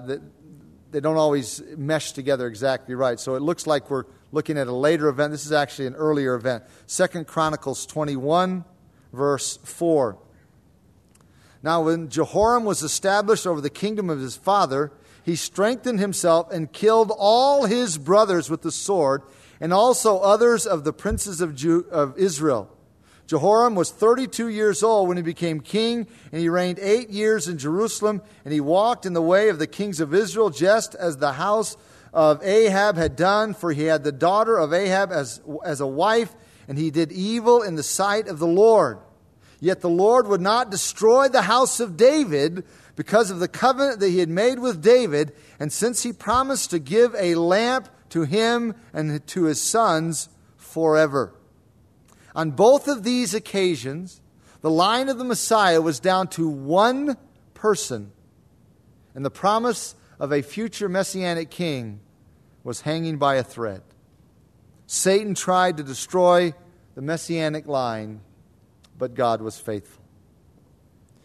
they 0.90 1.00
don't 1.00 1.16
always 1.16 1.62
mesh 1.76 2.12
together 2.12 2.46
exactly 2.46 2.94
right. 2.94 3.18
So 3.20 3.34
it 3.34 3.42
looks 3.42 3.66
like 3.66 3.90
we're 3.90 4.04
looking 4.32 4.58
at 4.58 4.66
a 4.66 4.72
later 4.72 5.08
event. 5.08 5.32
This 5.32 5.46
is 5.46 5.52
actually 5.52 5.86
an 5.86 5.94
earlier 5.94 6.34
event. 6.34 6.64
2 6.88 7.24
Chronicles 7.24 7.86
21, 7.86 8.64
verse 9.12 9.58
4. 9.64 10.18
Now, 11.62 11.82
when 11.82 12.08
Jehoram 12.08 12.64
was 12.64 12.82
established 12.82 13.46
over 13.46 13.60
the 13.60 13.70
kingdom 13.70 14.10
of 14.10 14.20
his 14.20 14.36
father, 14.36 14.92
he 15.24 15.36
strengthened 15.36 15.98
himself 15.98 16.50
and 16.52 16.72
killed 16.72 17.12
all 17.16 17.64
his 17.66 17.98
brothers 17.98 18.48
with 18.48 18.62
the 18.62 18.72
sword, 18.72 19.22
and 19.60 19.72
also 19.72 20.18
others 20.20 20.66
of 20.66 20.84
the 20.84 20.92
princes 20.92 21.40
of, 21.40 21.54
Ju- 21.54 21.86
of 21.90 22.16
Israel. 22.16 22.70
Jehoram 23.28 23.74
was 23.74 23.90
32 23.90 24.48
years 24.48 24.82
old 24.82 25.06
when 25.06 25.18
he 25.18 25.22
became 25.22 25.60
king, 25.60 26.06
and 26.32 26.40
he 26.40 26.48
reigned 26.48 26.78
eight 26.78 27.10
years 27.10 27.46
in 27.46 27.58
Jerusalem, 27.58 28.22
and 28.42 28.54
he 28.54 28.60
walked 28.60 29.04
in 29.04 29.12
the 29.12 29.20
way 29.20 29.50
of 29.50 29.58
the 29.58 29.66
kings 29.66 30.00
of 30.00 30.14
Israel, 30.14 30.48
just 30.48 30.94
as 30.94 31.18
the 31.18 31.34
house 31.34 31.76
of 32.14 32.42
Ahab 32.42 32.96
had 32.96 33.16
done, 33.16 33.52
for 33.52 33.70
he 33.70 33.84
had 33.84 34.02
the 34.02 34.12
daughter 34.12 34.56
of 34.56 34.72
Ahab 34.72 35.12
as, 35.12 35.42
as 35.62 35.82
a 35.82 35.86
wife, 35.86 36.34
and 36.68 36.78
he 36.78 36.90
did 36.90 37.12
evil 37.12 37.60
in 37.62 37.74
the 37.74 37.82
sight 37.82 38.28
of 38.28 38.38
the 38.38 38.46
Lord. 38.46 38.98
Yet 39.60 39.82
the 39.82 39.90
Lord 39.90 40.26
would 40.26 40.40
not 40.40 40.70
destroy 40.70 41.28
the 41.28 41.42
house 41.42 41.80
of 41.80 41.98
David 41.98 42.64
because 42.96 43.30
of 43.30 43.40
the 43.40 43.48
covenant 43.48 44.00
that 44.00 44.08
he 44.08 44.20
had 44.20 44.30
made 44.30 44.58
with 44.58 44.82
David, 44.82 45.34
and 45.60 45.70
since 45.70 46.02
he 46.02 46.14
promised 46.14 46.70
to 46.70 46.78
give 46.78 47.14
a 47.14 47.34
lamp 47.34 47.90
to 48.08 48.22
him 48.22 48.74
and 48.94 49.26
to 49.26 49.44
his 49.44 49.60
sons 49.60 50.30
forever. 50.56 51.34
On 52.38 52.52
both 52.52 52.86
of 52.86 53.02
these 53.02 53.34
occasions, 53.34 54.20
the 54.60 54.70
line 54.70 55.08
of 55.08 55.18
the 55.18 55.24
Messiah 55.24 55.82
was 55.82 55.98
down 55.98 56.28
to 56.28 56.48
one 56.48 57.16
person, 57.52 58.12
and 59.12 59.24
the 59.24 59.30
promise 59.30 59.96
of 60.20 60.32
a 60.32 60.42
future 60.42 60.88
messianic 60.88 61.50
king 61.50 61.98
was 62.62 62.82
hanging 62.82 63.18
by 63.18 63.34
a 63.34 63.42
thread. 63.42 63.82
Satan 64.86 65.34
tried 65.34 65.78
to 65.78 65.82
destroy 65.82 66.54
the 66.94 67.02
messianic 67.02 67.66
line, 67.66 68.20
but 68.96 69.14
God 69.14 69.42
was 69.42 69.58
faithful. 69.58 70.04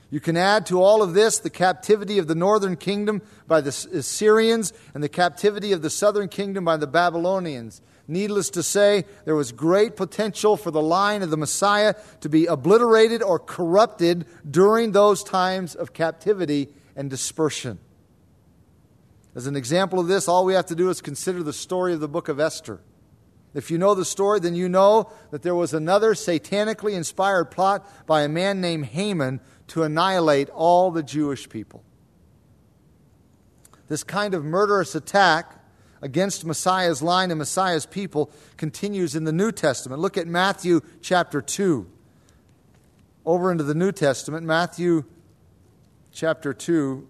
You 0.10 0.20
can 0.20 0.36
add 0.36 0.66
to 0.66 0.82
all 0.82 1.04
of 1.04 1.14
this 1.14 1.38
the 1.38 1.52
captivity 1.52 2.18
of 2.18 2.26
the 2.26 2.34
northern 2.34 2.76
kingdom 2.76 3.22
by 3.48 3.62
the 3.62 3.70
Assyrians 3.70 4.74
and 4.96 5.04
the 5.04 5.10
captivity 5.10 5.74
of 5.74 5.84
the 5.84 5.92
southern 5.92 6.28
kingdom 6.28 6.66
by 6.66 6.78
the 6.78 6.88
Babylonians. 6.88 7.84
Needless 8.08 8.50
to 8.52 8.64
say, 8.64 9.06
there 9.24 9.36
was 9.36 9.52
great 9.52 9.96
potential 9.96 10.58
for 10.58 10.72
the 10.72 10.82
line 10.82 11.22
of 11.22 11.30
the 11.30 11.38
Messiah 11.38 11.96
to 12.20 12.30
be 12.30 12.48
obliterated 12.48 13.24
or 13.24 13.40
corrupted 13.40 14.26
during 14.50 14.92
those 14.92 15.24
times 15.24 15.74
of 15.74 15.94
captivity 15.94 16.70
and 16.96 17.10
dispersion. 17.10 17.80
As 19.36 19.48
an 19.48 19.56
example 19.56 20.00
of 20.00 20.08
this, 20.08 20.28
all 20.28 20.46
we 20.46 20.54
have 20.54 20.66
to 20.68 20.76
do 20.76 20.90
is 20.90 21.02
consider 21.02 21.44
the 21.44 21.54
story 21.54 21.94
of 21.94 22.02
the 22.02 22.10
book 22.10 22.28
of 22.28 22.40
Esther. 22.40 22.82
If 23.54 23.72
you 23.72 23.78
know 23.78 23.96
the 23.96 24.06
story, 24.06 24.40
then 24.40 24.56
you 24.56 24.68
know 24.68 25.12
that 25.32 25.42
there 25.42 25.56
was 25.56 25.74
another 25.74 26.14
satanically 26.14 26.94
inspired 26.94 27.46
plot 27.46 27.88
by 28.06 28.24
a 28.24 28.30
man 28.30 28.62
named 28.62 28.88
Haman 28.88 29.40
to 29.68 29.84
annihilate 29.84 30.50
all 30.50 30.92
the 30.92 31.04
Jewish 31.04 31.48
people. 31.48 31.84
This 33.88 34.04
kind 34.04 34.34
of 34.34 34.44
murderous 34.44 34.96
attack 34.96 35.63
against 36.04 36.44
Messiah's 36.44 37.02
line 37.02 37.32
and 37.32 37.40
Messiah's 37.40 37.86
people 37.86 38.30
continues 38.58 39.16
in 39.16 39.24
the 39.24 39.32
New 39.32 39.54
Testament. 39.54 40.02
Look 40.02 40.18
at 40.18 40.28
Matthew 40.28 40.82
chapter 41.02 41.42
2. 41.42 41.90
Over 43.26 43.54
into 43.54 43.64
the 43.64 43.74
New 43.74 43.94
Testament, 43.94 44.46
Matthew 44.46 45.06
chapter 46.12 46.54
2, 46.54 47.08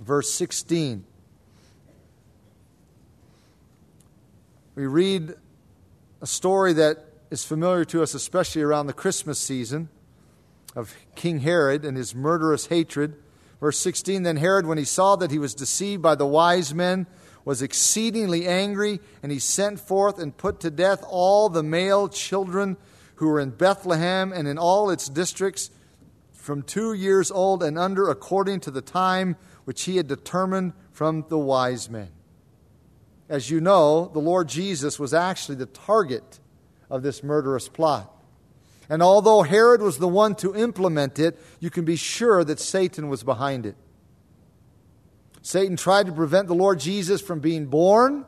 verse 0.00 0.32
16. 0.32 1.04
We 4.74 4.86
read 4.86 5.34
a 6.22 6.26
story 6.26 6.72
that 6.72 7.04
is 7.30 7.44
familiar 7.44 7.84
to 7.84 8.02
us, 8.02 8.14
especially 8.14 8.62
around 8.62 8.86
the 8.86 8.94
Christmas 8.94 9.38
season 9.38 9.90
of 10.74 10.96
King 11.14 11.40
Herod 11.40 11.84
and 11.84 11.94
his 11.94 12.14
murderous 12.14 12.68
hatred. 12.68 13.16
Verse 13.60 13.78
16 13.78 14.22
Then 14.22 14.36
Herod, 14.36 14.66
when 14.66 14.78
he 14.78 14.84
saw 14.84 15.16
that 15.16 15.30
he 15.30 15.38
was 15.38 15.54
deceived 15.54 16.02
by 16.02 16.14
the 16.14 16.26
wise 16.26 16.74
men, 16.74 17.06
was 17.44 17.62
exceedingly 17.62 18.46
angry, 18.46 19.00
and 19.22 19.32
he 19.32 19.38
sent 19.38 19.80
forth 19.80 20.18
and 20.18 20.36
put 20.36 20.60
to 20.60 20.70
death 20.70 21.02
all 21.08 21.48
the 21.48 21.62
male 21.62 22.08
children 22.08 22.76
who 23.16 23.28
were 23.28 23.40
in 23.40 23.50
Bethlehem 23.50 24.32
and 24.32 24.46
in 24.46 24.58
all 24.58 24.90
its 24.90 25.08
districts 25.08 25.70
from 26.32 26.62
two 26.62 26.92
years 26.92 27.30
old 27.30 27.62
and 27.62 27.78
under, 27.78 28.08
according 28.08 28.60
to 28.60 28.70
the 28.70 28.80
time 28.80 29.36
which 29.64 29.82
he 29.84 29.96
had 29.96 30.06
determined 30.06 30.72
from 30.92 31.24
the 31.28 31.38
wise 31.38 31.90
men. 31.90 32.10
As 33.28 33.50
you 33.50 33.60
know, 33.60 34.10
the 34.12 34.18
Lord 34.18 34.48
Jesus 34.48 34.98
was 34.98 35.12
actually 35.12 35.56
the 35.56 35.66
target 35.66 36.40
of 36.88 37.02
this 37.02 37.22
murderous 37.22 37.68
plot. 37.68 38.10
And 38.88 39.02
although 39.02 39.42
Herod 39.42 39.82
was 39.82 39.98
the 39.98 40.08
one 40.08 40.34
to 40.36 40.54
implement 40.54 41.18
it, 41.18 41.38
you 41.60 41.70
can 41.70 41.84
be 41.84 41.96
sure 41.96 42.42
that 42.44 42.58
Satan 42.58 43.08
was 43.08 43.22
behind 43.22 43.66
it. 43.66 43.76
Satan 45.42 45.76
tried 45.76 46.06
to 46.06 46.12
prevent 46.12 46.48
the 46.48 46.54
Lord 46.54 46.80
Jesus 46.80 47.20
from 47.20 47.40
being 47.40 47.66
born. 47.66 48.24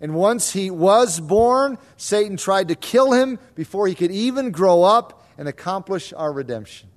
And 0.00 0.14
once 0.14 0.52
he 0.52 0.70
was 0.70 1.20
born, 1.20 1.76
Satan 1.96 2.38
tried 2.38 2.68
to 2.68 2.74
kill 2.74 3.12
him 3.12 3.38
before 3.54 3.86
he 3.86 3.94
could 3.94 4.10
even 4.10 4.50
grow 4.50 4.82
up 4.82 5.26
and 5.36 5.46
accomplish 5.46 6.12
our 6.14 6.32
redemption. 6.32 6.88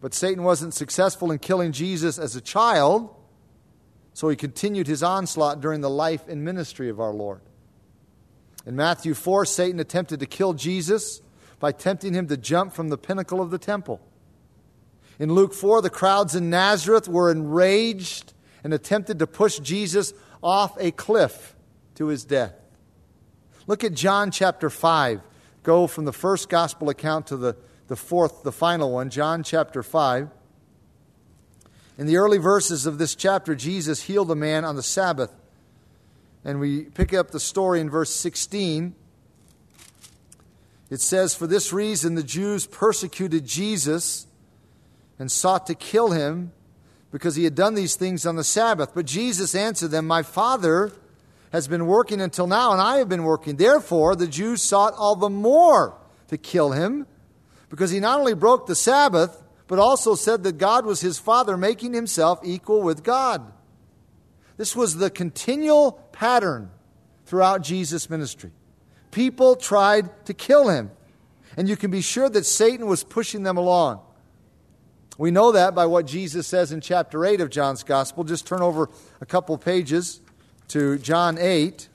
But 0.00 0.14
Satan 0.14 0.42
wasn't 0.42 0.74
successful 0.74 1.30
in 1.30 1.38
killing 1.38 1.72
Jesus 1.72 2.18
as 2.18 2.34
a 2.34 2.40
child, 2.40 3.14
so 4.12 4.28
he 4.28 4.36
continued 4.36 4.86
his 4.86 5.02
onslaught 5.02 5.60
during 5.60 5.82
the 5.82 5.90
life 5.90 6.26
and 6.26 6.44
ministry 6.44 6.88
of 6.88 6.98
our 6.98 7.12
Lord. 7.12 7.42
In 8.66 8.76
Matthew 8.76 9.14
4, 9.14 9.44
Satan 9.46 9.80
attempted 9.80 10.20
to 10.20 10.26
kill 10.26 10.52
Jesus 10.52 11.22
by 11.58 11.72
tempting 11.72 12.14
him 12.14 12.26
to 12.28 12.36
jump 12.36 12.72
from 12.72 12.88
the 12.88 12.98
pinnacle 12.98 13.40
of 13.40 13.50
the 13.50 13.58
temple. 13.58 14.00
In 15.18 15.32
Luke 15.32 15.52
4, 15.52 15.82
the 15.82 15.90
crowds 15.90 16.34
in 16.34 16.50
Nazareth 16.50 17.08
were 17.08 17.30
enraged 17.30 18.32
and 18.64 18.72
attempted 18.72 19.18
to 19.18 19.26
push 19.26 19.58
Jesus 19.58 20.12
off 20.42 20.76
a 20.78 20.90
cliff 20.90 21.54
to 21.96 22.06
his 22.06 22.24
death. 22.24 22.54
Look 23.66 23.84
at 23.84 23.94
John 23.94 24.30
chapter 24.30 24.70
5. 24.70 25.20
Go 25.62 25.86
from 25.86 26.06
the 26.06 26.12
first 26.12 26.48
gospel 26.48 26.88
account 26.88 27.26
to 27.28 27.36
the, 27.36 27.56
the 27.88 27.96
fourth, 27.96 28.42
the 28.42 28.52
final 28.52 28.92
one, 28.92 29.10
John 29.10 29.42
chapter 29.42 29.82
5. 29.82 30.30
In 31.98 32.06
the 32.06 32.16
early 32.16 32.38
verses 32.38 32.86
of 32.86 32.96
this 32.96 33.14
chapter, 33.14 33.54
Jesus 33.54 34.04
healed 34.04 34.30
a 34.30 34.34
man 34.34 34.64
on 34.64 34.76
the 34.76 34.82
Sabbath. 34.82 35.34
And 36.44 36.58
we 36.58 36.84
pick 36.84 37.12
up 37.12 37.30
the 37.30 37.40
story 37.40 37.80
in 37.80 37.90
verse 37.90 38.14
16. 38.14 38.94
It 40.88 41.00
says, 41.00 41.34
For 41.34 41.46
this 41.46 41.72
reason 41.72 42.14
the 42.14 42.22
Jews 42.22 42.66
persecuted 42.66 43.44
Jesus 43.44 44.26
and 45.18 45.30
sought 45.30 45.66
to 45.66 45.74
kill 45.74 46.10
him 46.10 46.52
because 47.12 47.36
he 47.36 47.44
had 47.44 47.54
done 47.54 47.74
these 47.74 47.94
things 47.94 48.24
on 48.24 48.36
the 48.36 48.44
Sabbath. 48.44 48.92
But 48.94 49.06
Jesus 49.06 49.54
answered 49.54 49.90
them, 49.90 50.06
My 50.06 50.22
Father 50.22 50.92
has 51.52 51.68
been 51.68 51.86
working 51.86 52.20
until 52.20 52.46
now, 52.46 52.72
and 52.72 52.80
I 52.80 52.98
have 52.98 53.08
been 53.08 53.24
working. 53.24 53.56
Therefore, 53.56 54.16
the 54.16 54.26
Jews 54.26 54.62
sought 54.62 54.94
all 54.94 55.16
the 55.16 55.30
more 55.30 55.96
to 56.28 56.38
kill 56.38 56.72
him 56.72 57.06
because 57.68 57.90
he 57.90 58.00
not 58.00 58.18
only 58.18 58.34
broke 58.34 58.66
the 58.66 58.74
Sabbath, 58.74 59.42
but 59.66 59.78
also 59.78 60.14
said 60.14 60.42
that 60.44 60.58
God 60.58 60.86
was 60.86 61.00
his 61.00 61.18
Father, 61.18 61.56
making 61.56 61.92
himself 61.92 62.40
equal 62.42 62.82
with 62.82 63.04
God. 63.04 63.52
This 64.56 64.76
was 64.76 64.96
the 64.96 65.10
continual 65.10 65.92
pattern 66.20 66.70
throughout 67.24 67.62
Jesus' 67.62 68.10
ministry. 68.10 68.50
People 69.10 69.56
tried 69.56 70.26
to 70.26 70.34
kill 70.34 70.68
him, 70.68 70.90
and 71.56 71.66
you 71.66 71.78
can 71.78 71.90
be 71.90 72.02
sure 72.02 72.28
that 72.28 72.44
Satan 72.44 72.86
was 72.86 73.02
pushing 73.02 73.42
them 73.42 73.56
along. 73.56 74.00
We 75.16 75.30
know 75.30 75.50
that 75.52 75.74
by 75.74 75.86
what 75.86 76.06
Jesus 76.06 76.46
says 76.46 76.72
in 76.72 76.82
chapter 76.82 77.24
8 77.24 77.40
of 77.40 77.48
John's 77.48 77.82
Gospel. 77.82 78.24
Just 78.24 78.46
turn 78.46 78.60
over 78.60 78.90
a 79.22 79.26
couple 79.26 79.56
pages 79.56 80.20
to 80.68 80.98
John 80.98 81.38
8, 81.38 81.88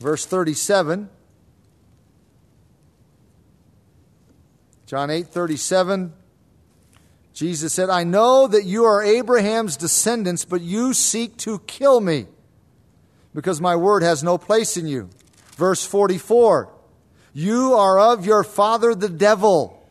verse 0.00 0.26
37. 0.26 1.08
John 4.86 5.08
8, 5.08 5.28
37. 5.28 6.12
Jesus 7.38 7.72
said, 7.72 7.88
I 7.88 8.02
know 8.02 8.48
that 8.48 8.64
you 8.64 8.86
are 8.86 9.00
Abraham's 9.00 9.76
descendants, 9.76 10.44
but 10.44 10.60
you 10.60 10.92
seek 10.92 11.36
to 11.36 11.60
kill 11.60 12.00
me 12.00 12.26
because 13.32 13.60
my 13.60 13.76
word 13.76 14.02
has 14.02 14.24
no 14.24 14.38
place 14.38 14.76
in 14.76 14.88
you. 14.88 15.08
Verse 15.52 15.86
44 15.86 16.68
You 17.32 17.74
are 17.74 17.96
of 17.96 18.26
your 18.26 18.42
father 18.42 18.92
the 18.92 19.08
devil, 19.08 19.88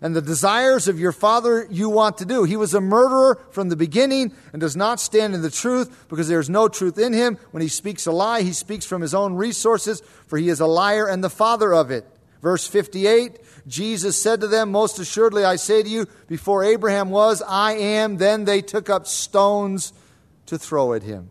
and 0.00 0.16
the 0.16 0.20
desires 0.20 0.88
of 0.88 0.98
your 0.98 1.12
father 1.12 1.64
you 1.70 1.90
want 1.90 2.18
to 2.18 2.24
do. 2.24 2.42
He 2.42 2.56
was 2.56 2.74
a 2.74 2.80
murderer 2.80 3.40
from 3.52 3.68
the 3.68 3.76
beginning 3.76 4.32
and 4.52 4.60
does 4.60 4.74
not 4.74 4.98
stand 4.98 5.32
in 5.32 5.42
the 5.42 5.50
truth 5.50 6.08
because 6.08 6.26
there 6.26 6.40
is 6.40 6.50
no 6.50 6.66
truth 6.66 6.98
in 6.98 7.12
him. 7.12 7.38
When 7.52 7.62
he 7.62 7.68
speaks 7.68 8.04
a 8.04 8.10
lie, 8.10 8.42
he 8.42 8.52
speaks 8.52 8.84
from 8.84 9.00
his 9.00 9.14
own 9.14 9.36
resources, 9.36 10.02
for 10.26 10.38
he 10.38 10.48
is 10.48 10.58
a 10.58 10.66
liar 10.66 11.06
and 11.06 11.22
the 11.22 11.30
father 11.30 11.72
of 11.72 11.92
it. 11.92 12.04
Verse 12.42 12.66
58 12.66 13.38
Jesus 13.66 14.20
said 14.20 14.40
to 14.40 14.46
them, 14.46 14.70
Most 14.70 14.98
assuredly 14.98 15.44
I 15.44 15.56
say 15.56 15.82
to 15.82 15.88
you, 15.88 16.06
before 16.28 16.62
Abraham 16.62 17.10
was, 17.10 17.42
I 17.42 17.72
am. 17.72 18.16
Then 18.16 18.44
they 18.44 18.62
took 18.62 18.88
up 18.88 19.06
stones 19.06 19.92
to 20.46 20.58
throw 20.58 20.92
at 20.92 21.02
him. 21.02 21.30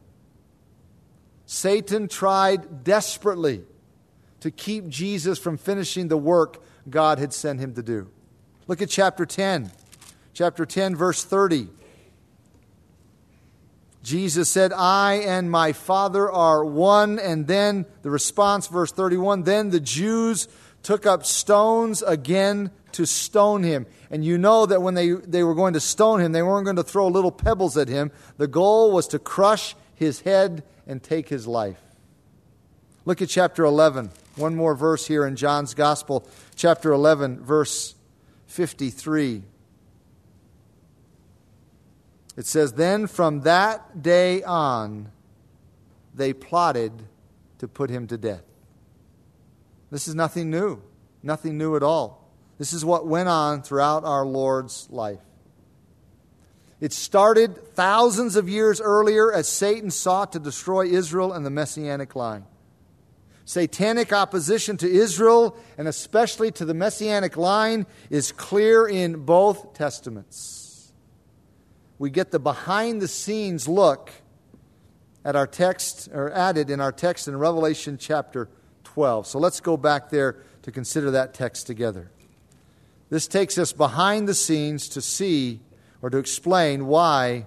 Satan 1.45 2.07
tried 2.07 2.83
desperately 2.83 3.63
to 4.41 4.51
keep 4.51 4.87
Jesus 4.87 5.39
from 5.39 5.57
finishing 5.57 6.07
the 6.07 6.17
work 6.17 6.61
God 6.89 7.19
had 7.19 7.33
sent 7.33 7.59
him 7.59 7.73
to 7.75 7.83
do. 7.83 8.09
Look 8.67 8.81
at 8.81 8.89
chapter 8.89 9.25
10. 9.25 9.71
Chapter 10.33 10.65
10, 10.65 10.95
verse 10.95 11.23
30. 11.23 11.69
Jesus 14.03 14.49
said, 14.49 14.71
I 14.73 15.15
and 15.15 15.49
my 15.49 15.71
Father 15.71 16.29
are 16.29 16.63
one. 16.65 17.17
And 17.17 17.47
then 17.47 17.85
the 18.01 18.11
response, 18.11 18.67
verse 18.67 18.91
31 18.91 19.43
then 19.43 19.69
the 19.69 19.79
Jews 19.79 20.47
took 20.85 21.07
up 21.07 21.25
stones 21.25 22.03
again 22.03 22.69
to 22.91 23.07
stone 23.07 23.63
him. 23.63 23.87
And 24.11 24.23
you 24.23 24.37
know 24.37 24.67
that 24.67 24.83
when 24.83 24.93
they, 24.93 25.09
they 25.09 25.43
were 25.43 25.55
going 25.55 25.73
to 25.73 25.79
stone 25.79 26.21
him, 26.21 26.31
they 26.31 26.43
weren't 26.43 26.63
going 26.63 26.75
to 26.75 26.83
throw 26.83 27.07
little 27.07 27.31
pebbles 27.31 27.75
at 27.75 27.87
him. 27.87 28.11
The 28.37 28.47
goal 28.47 28.91
was 28.91 29.07
to 29.07 29.17
crush 29.17 29.75
his 29.95 30.21
head 30.21 30.63
and 30.85 31.01
take 31.01 31.27
his 31.27 31.47
life. 31.47 31.81
Look 33.03 33.19
at 33.23 33.29
chapter 33.29 33.65
11. 33.65 34.11
One 34.35 34.55
more 34.55 34.75
verse 34.75 35.07
here 35.07 35.25
in 35.25 35.35
John's 35.35 35.73
Gospel, 35.73 36.27
chapter 36.55 36.91
11, 36.91 37.43
verse 37.43 37.95
53. 38.45 39.41
It 42.37 42.45
says, 42.45 42.73
Then 42.73 43.07
from 43.07 43.41
that 43.41 44.03
day 44.03 44.43
on, 44.43 45.11
they 46.13 46.31
plotted 46.31 46.91
to 47.57 47.67
put 47.67 47.89
him 47.89 48.05
to 48.05 48.19
death. 48.19 48.43
This 49.91 50.07
is 50.07 50.15
nothing 50.15 50.49
new, 50.49 50.81
nothing 51.23 51.57
new 51.57 51.75
at 51.75 51.83
all. 51.83 52.29
This 52.57 52.73
is 52.73 52.85
what 52.85 53.07
went 53.07 53.29
on 53.29 53.61
throughout 53.61 54.03
our 54.03 54.25
Lord's 54.25 54.87
life. 54.89 55.19
It 56.79 56.91
started 56.93 57.73
thousands 57.73 58.35
of 58.35 58.49
years 58.49 58.81
earlier 58.81 59.31
as 59.31 59.47
Satan 59.47 59.91
sought 59.91 60.33
to 60.33 60.39
destroy 60.39 60.85
Israel 60.87 61.33
and 61.33 61.45
the 61.45 61.49
messianic 61.49 62.15
line. 62.15 62.45
Satanic 63.45 64.11
opposition 64.11 64.75
to 64.77 64.91
Israel 64.91 65.55
and 65.77 65.87
especially 65.87 66.51
to 66.51 66.65
the 66.65 66.73
messianic 66.73 67.37
line 67.37 67.85
is 68.09 68.31
clear 68.31 68.87
in 68.87 69.23
both 69.25 69.73
testaments. 69.73 70.91
We 71.97 72.09
get 72.09 72.31
the 72.31 72.39
behind 72.39 73.01
the 73.01 73.07
scenes 73.07 73.67
look 73.67 74.11
at 75.23 75.35
our 75.35 75.47
text, 75.47 76.09
or 76.13 76.31
added 76.31 76.69
in 76.69 76.79
our 76.79 76.91
text 76.91 77.27
in 77.27 77.35
Revelation 77.37 77.97
chapter 77.97 78.47
12. 78.95 79.27
So 79.27 79.39
let's 79.39 79.59
go 79.59 79.75
back 79.75 80.09
there 80.09 80.37
to 80.61 80.71
consider 80.71 81.11
that 81.11 81.33
text 81.33 81.67
together. 81.67 82.09
This 83.09 83.27
takes 83.27 83.57
us 83.57 83.73
behind 83.73 84.25
the 84.25 84.33
scenes 84.33 84.87
to 84.89 85.01
see 85.01 85.59
or 86.01 86.09
to 86.09 86.17
explain 86.17 86.87
why 86.87 87.45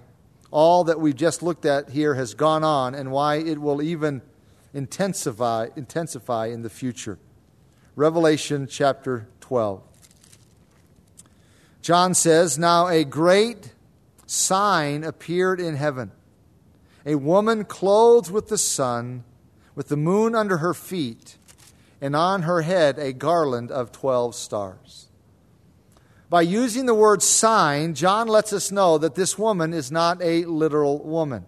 all 0.51 0.83
that 0.83 0.99
we've 0.99 1.15
just 1.15 1.41
looked 1.41 1.65
at 1.65 1.89
here 1.89 2.13
has 2.13 2.35
gone 2.35 2.63
on 2.63 2.93
and 2.93 3.11
why 3.11 3.37
it 3.37 3.59
will 3.59 3.81
even 3.81 4.21
intensify, 4.75 5.69
intensify 5.75 6.45
in 6.45 6.61
the 6.61 6.69
future. 6.69 7.17
Revelation 7.95 8.67
chapter 8.67 9.27
12. 9.41 9.81
John 11.81 12.13
says, 12.13 12.59
Now 12.59 12.87
a 12.87 13.03
great 13.03 13.73
sign 14.27 15.03
appeared 15.03 15.59
in 15.59 15.77
heaven 15.77 16.11
a 17.07 17.15
woman 17.15 17.65
clothed 17.65 18.29
with 18.29 18.49
the 18.49 18.57
sun, 18.57 19.23
with 19.73 19.87
the 19.87 19.97
moon 19.97 20.35
under 20.35 20.57
her 20.57 20.75
feet, 20.75 21.38
and 22.01 22.15
on 22.15 22.43
her 22.43 22.61
head 22.61 22.97
a 22.97 23.13
garland 23.13 23.71
of 23.71 23.91
12 23.91 24.35
stars. 24.35 25.07
By 26.29 26.41
using 26.41 26.85
the 26.85 26.93
word 26.93 27.23
sign, 27.23 27.95
John 27.95 28.27
lets 28.27 28.53
us 28.53 28.71
know 28.71 28.97
that 28.99 29.15
this 29.15 29.37
woman 29.37 29.73
is 29.73 29.91
not 29.91 30.21
a 30.21 30.45
literal 30.45 31.03
woman. 31.03 31.45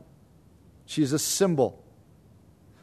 She 0.85 1.03
is 1.03 1.13
a 1.13 1.19
symbol. 1.19 1.81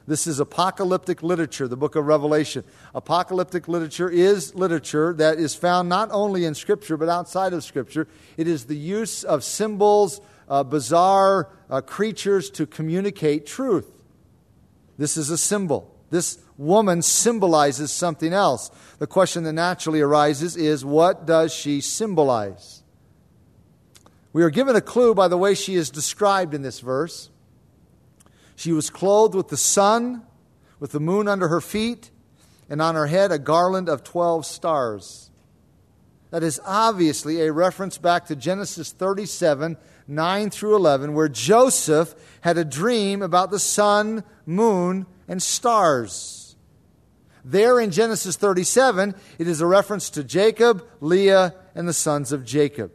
This 0.07 0.27
is 0.27 0.41
apocalyptic 0.41 1.23
literature, 1.23 1.69
the 1.69 1.77
book 1.77 1.95
of 1.95 2.07
Revelation. 2.07 2.65
Apocalyptic 2.95 3.69
literature 3.69 4.09
is 4.09 4.55
literature 4.55 5.13
that 5.15 5.39
is 5.39 5.55
found 5.55 5.91
not 5.91 6.09
only 6.13 6.47
in 6.47 6.55
Scripture 6.55 6.97
but 6.97 7.11
outside 7.11 7.53
of 7.53 7.63
Scripture. 7.63 8.09
It 8.39 8.49
is 8.49 8.65
the 8.65 8.77
use 8.77 9.23
of 9.23 9.45
symbols, 9.45 10.23
uh, 10.49 10.63
bizarre 10.63 11.51
uh, 11.69 11.83
creatures 11.83 12.49
to 12.53 12.67
communicate 12.67 13.45
truth. 13.45 13.91
This 14.97 15.19
is 15.19 15.29
a 15.29 15.37
symbol. 15.37 15.95
This 16.09 16.39
woman 16.59 17.01
symbolizes 17.01 17.90
something 17.92 18.35
else. 18.35 18.71
The 18.99 19.07
question 19.07 19.44
that 19.44 19.53
naturally 19.55 20.01
arises 20.01 20.57
is 20.57 20.85
what 20.85 21.25
does 21.25 21.55
she 21.55 21.81
symbolize? 21.81 22.83
We 24.33 24.42
are 24.42 24.51
given 24.51 24.77
a 24.77 24.81
clue 24.81 25.14
by 25.14 25.29
the 25.29 25.38
way 25.38 25.55
she 25.55 25.77
is 25.77 25.88
described 25.88 26.53
in 26.53 26.62
this 26.62 26.81
verse. 26.81 27.31
She 28.57 28.73
was 28.73 28.90
clothed 28.90 29.35
with 29.35 29.49
the 29.49 29.57
sun, 29.57 30.23
with 30.81 30.92
the 30.92 31.01
moon 31.01 31.29
under 31.29 31.49
her 31.49 31.61
feet, 31.61 32.11
and 32.68 32.83
on 32.83 32.97
her 32.97 33.07
head 33.07 33.33
a 33.33 33.38
garland 33.38 33.88
of 33.88 34.05
12 34.05 34.44
stars. 34.44 35.31
That 36.31 36.42
is 36.42 36.61
obviously 36.66 37.40
a 37.40 37.53
reference 37.53 37.97
back 37.97 38.27
to 38.27 38.37
Genesis 38.37 38.92
37, 38.92 39.79
9 40.07 40.51
through 40.51 40.77
11, 40.77 41.14
where 41.14 41.29
Joseph 41.29 42.14
had 42.42 42.59
a 42.59 42.64
dream 42.64 43.23
about 43.23 43.51
the 43.51 43.59
sun, 43.59 44.25
moon, 44.44 45.07
and 45.27 45.42
stars. 45.42 46.38
There 47.44 47.81
in 47.81 47.90
Genesis 47.90 48.37
37, 48.37 49.14
it 49.38 49.48
is 49.48 49.61
a 49.61 49.66
reference 49.66 50.11
to 50.11 50.24
Jacob, 50.24 50.87
Leah, 51.01 51.55
and 51.74 51.88
the 51.88 51.92
sons 51.92 52.33
of 52.33 52.44
Jacob. 52.44 52.92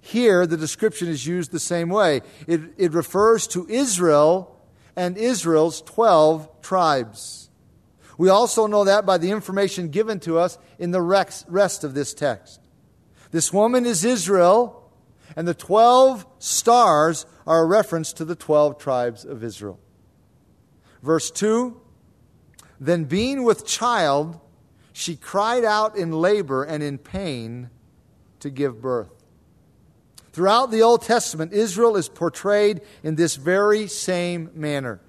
Here, 0.00 0.46
the 0.46 0.56
description 0.56 1.08
is 1.08 1.26
used 1.26 1.50
the 1.50 1.58
same 1.58 1.88
way. 1.88 2.22
It, 2.46 2.60
it 2.76 2.92
refers 2.92 3.46
to 3.48 3.68
Israel 3.68 4.56
and 4.94 5.18
Israel's 5.18 5.82
12 5.82 6.62
tribes. 6.62 7.50
We 8.16 8.28
also 8.28 8.66
know 8.66 8.84
that 8.84 9.04
by 9.04 9.18
the 9.18 9.30
information 9.30 9.88
given 9.88 10.20
to 10.20 10.38
us 10.38 10.58
in 10.78 10.90
the 10.90 11.02
rest 11.02 11.84
of 11.84 11.94
this 11.94 12.14
text. 12.14 12.60
This 13.30 13.52
woman 13.52 13.84
is 13.84 14.04
Israel, 14.04 14.90
and 15.34 15.46
the 15.46 15.54
12 15.54 16.24
stars 16.38 17.26
are 17.46 17.62
a 17.62 17.66
reference 17.66 18.12
to 18.14 18.24
the 18.24 18.36
12 18.36 18.78
tribes 18.78 19.24
of 19.24 19.44
Israel. 19.44 19.78
Verse 21.02 21.30
2 21.30 21.80
Then, 22.78 23.04
being 23.04 23.42
with 23.42 23.66
child, 23.66 24.38
she 24.92 25.16
cried 25.16 25.64
out 25.64 25.96
in 25.96 26.12
labor 26.12 26.62
and 26.64 26.82
in 26.82 26.98
pain 26.98 27.70
to 28.40 28.50
give 28.50 28.80
birth. 28.80 29.10
Throughout 30.32 30.70
the 30.70 30.82
Old 30.82 31.00
Testament, 31.00 31.54
Israel 31.54 31.96
is 31.96 32.10
portrayed 32.10 32.82
in 33.02 33.14
this 33.14 33.36
very 33.36 33.86
same 33.86 34.50
manner. 34.54 35.00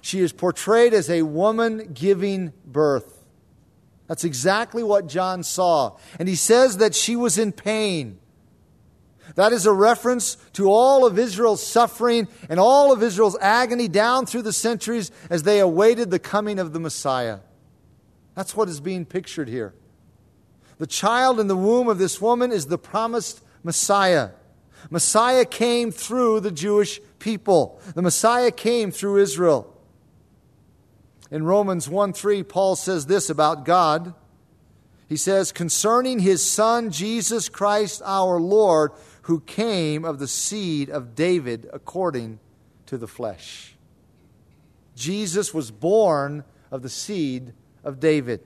She 0.00 0.20
is 0.20 0.32
portrayed 0.32 0.94
as 0.94 1.10
a 1.10 1.22
woman 1.22 1.90
giving 1.92 2.52
birth. 2.64 3.24
That's 4.06 4.22
exactly 4.22 4.84
what 4.84 5.08
John 5.08 5.42
saw. 5.42 5.96
And 6.20 6.28
he 6.28 6.36
says 6.36 6.76
that 6.76 6.94
she 6.94 7.16
was 7.16 7.36
in 7.36 7.50
pain. 7.50 8.19
That 9.36 9.52
is 9.52 9.66
a 9.66 9.72
reference 9.72 10.36
to 10.54 10.70
all 10.70 11.06
of 11.06 11.18
Israel's 11.18 11.66
suffering 11.66 12.28
and 12.48 12.58
all 12.58 12.92
of 12.92 13.02
Israel's 13.02 13.36
agony 13.40 13.88
down 13.88 14.26
through 14.26 14.42
the 14.42 14.52
centuries 14.52 15.10
as 15.28 15.42
they 15.42 15.60
awaited 15.60 16.10
the 16.10 16.18
coming 16.18 16.58
of 16.58 16.72
the 16.72 16.80
Messiah. 16.80 17.38
That's 18.34 18.56
what 18.56 18.68
is 18.68 18.80
being 18.80 19.04
pictured 19.04 19.48
here. 19.48 19.74
The 20.78 20.86
child 20.86 21.40
in 21.40 21.46
the 21.46 21.56
womb 21.56 21.88
of 21.88 21.98
this 21.98 22.20
woman 22.20 22.52
is 22.52 22.66
the 22.66 22.78
promised 22.78 23.42
Messiah. 23.62 24.30
Messiah 24.88 25.44
came 25.44 25.90
through 25.90 26.40
the 26.40 26.50
Jewish 26.50 27.00
people. 27.18 27.80
The 27.94 28.02
Messiah 28.02 28.50
came 28.50 28.90
through 28.90 29.18
Israel. 29.18 29.76
In 31.30 31.44
Romans 31.44 31.88
1 31.88 32.12
3, 32.12 32.42
Paul 32.42 32.76
says 32.76 33.06
this 33.06 33.30
about 33.30 33.64
God. 33.64 34.14
He 35.08 35.16
says, 35.16 35.50
concerning 35.50 36.20
his 36.20 36.48
son, 36.48 36.90
Jesus 36.90 37.48
Christ 37.48 38.00
our 38.04 38.40
Lord, 38.40 38.92
who 39.22 39.40
came 39.40 40.04
of 40.04 40.18
the 40.18 40.28
seed 40.28 40.90
of 40.90 41.14
David 41.14 41.68
according 41.72 42.38
to 42.86 42.98
the 42.98 43.08
flesh. 43.08 43.76
Jesus 44.94 45.54
was 45.54 45.70
born 45.70 46.44
of 46.70 46.82
the 46.82 46.88
seed 46.88 47.52
of 47.84 48.00
David. 48.00 48.40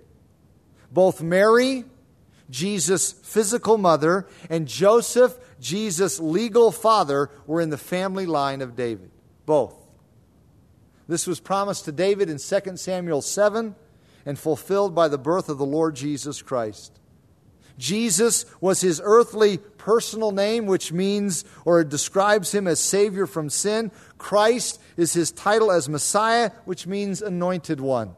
Both 0.90 1.22
Mary, 1.22 1.84
Jesus' 2.50 3.12
physical 3.12 3.78
mother, 3.78 4.26
and 4.48 4.68
Joseph, 4.68 5.36
Jesus' 5.60 6.20
legal 6.20 6.70
father 6.70 7.30
were 7.46 7.60
in 7.60 7.70
the 7.70 7.78
family 7.78 8.26
line 8.26 8.60
of 8.60 8.76
David. 8.76 9.10
Both. 9.46 9.74
This 11.08 11.26
was 11.26 11.40
promised 11.40 11.84
to 11.84 11.92
David 11.92 12.30
in 12.30 12.38
2 12.38 12.76
Samuel 12.76 13.22
7 13.22 13.74
and 14.24 14.38
fulfilled 14.38 14.94
by 14.94 15.08
the 15.08 15.18
birth 15.18 15.48
of 15.48 15.58
the 15.58 15.66
Lord 15.66 15.96
Jesus 15.96 16.40
Christ. 16.40 16.98
Jesus 17.76 18.46
was 18.60 18.80
his 18.80 19.00
earthly 19.02 19.58
personal 19.84 20.32
name, 20.32 20.64
which 20.64 20.92
means 20.92 21.44
or 21.66 21.84
describes 21.84 22.52
him 22.54 22.66
as 22.66 22.80
Savior 22.80 23.26
from 23.26 23.50
sin. 23.50 23.92
Christ 24.16 24.80
is 24.96 25.12
his 25.12 25.30
title 25.30 25.70
as 25.70 25.90
Messiah, 25.90 26.52
which 26.64 26.86
means 26.86 27.20
anointed 27.20 27.82
one. 27.82 28.16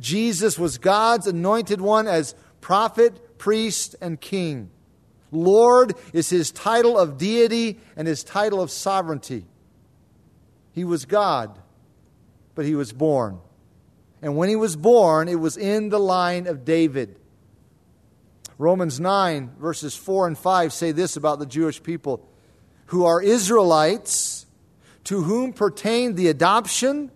Jesus 0.00 0.56
was 0.56 0.78
God's 0.78 1.26
anointed 1.26 1.80
one 1.80 2.06
as 2.06 2.36
prophet, 2.60 3.36
priest, 3.36 3.96
and 4.00 4.20
king. 4.20 4.70
Lord 5.32 5.94
is 6.12 6.30
his 6.30 6.52
title 6.52 6.96
of 6.96 7.18
deity 7.18 7.80
and 7.96 8.06
his 8.06 8.22
title 8.22 8.60
of 8.60 8.70
sovereignty. 8.70 9.46
He 10.70 10.84
was 10.84 11.04
God, 11.04 11.58
but 12.54 12.64
he 12.64 12.76
was 12.76 12.92
born. 12.92 13.40
And 14.22 14.36
when 14.36 14.48
he 14.48 14.56
was 14.56 14.76
born, 14.76 15.26
it 15.26 15.40
was 15.40 15.56
in 15.56 15.88
the 15.88 15.98
line 15.98 16.46
of 16.46 16.64
David. 16.64 17.18
Romans 18.58 19.00
9, 19.00 19.52
verses 19.58 19.96
4 19.96 20.28
and 20.28 20.38
5 20.38 20.72
say 20.72 20.92
this 20.92 21.16
about 21.16 21.38
the 21.38 21.46
Jewish 21.46 21.82
people. 21.82 22.28
Who 22.86 23.04
are 23.04 23.20
Israelites 23.20 24.46
to 25.04 25.22
whom 25.22 25.52
pertain 25.52 26.14
the 26.14 26.28
adoption, 26.28 27.10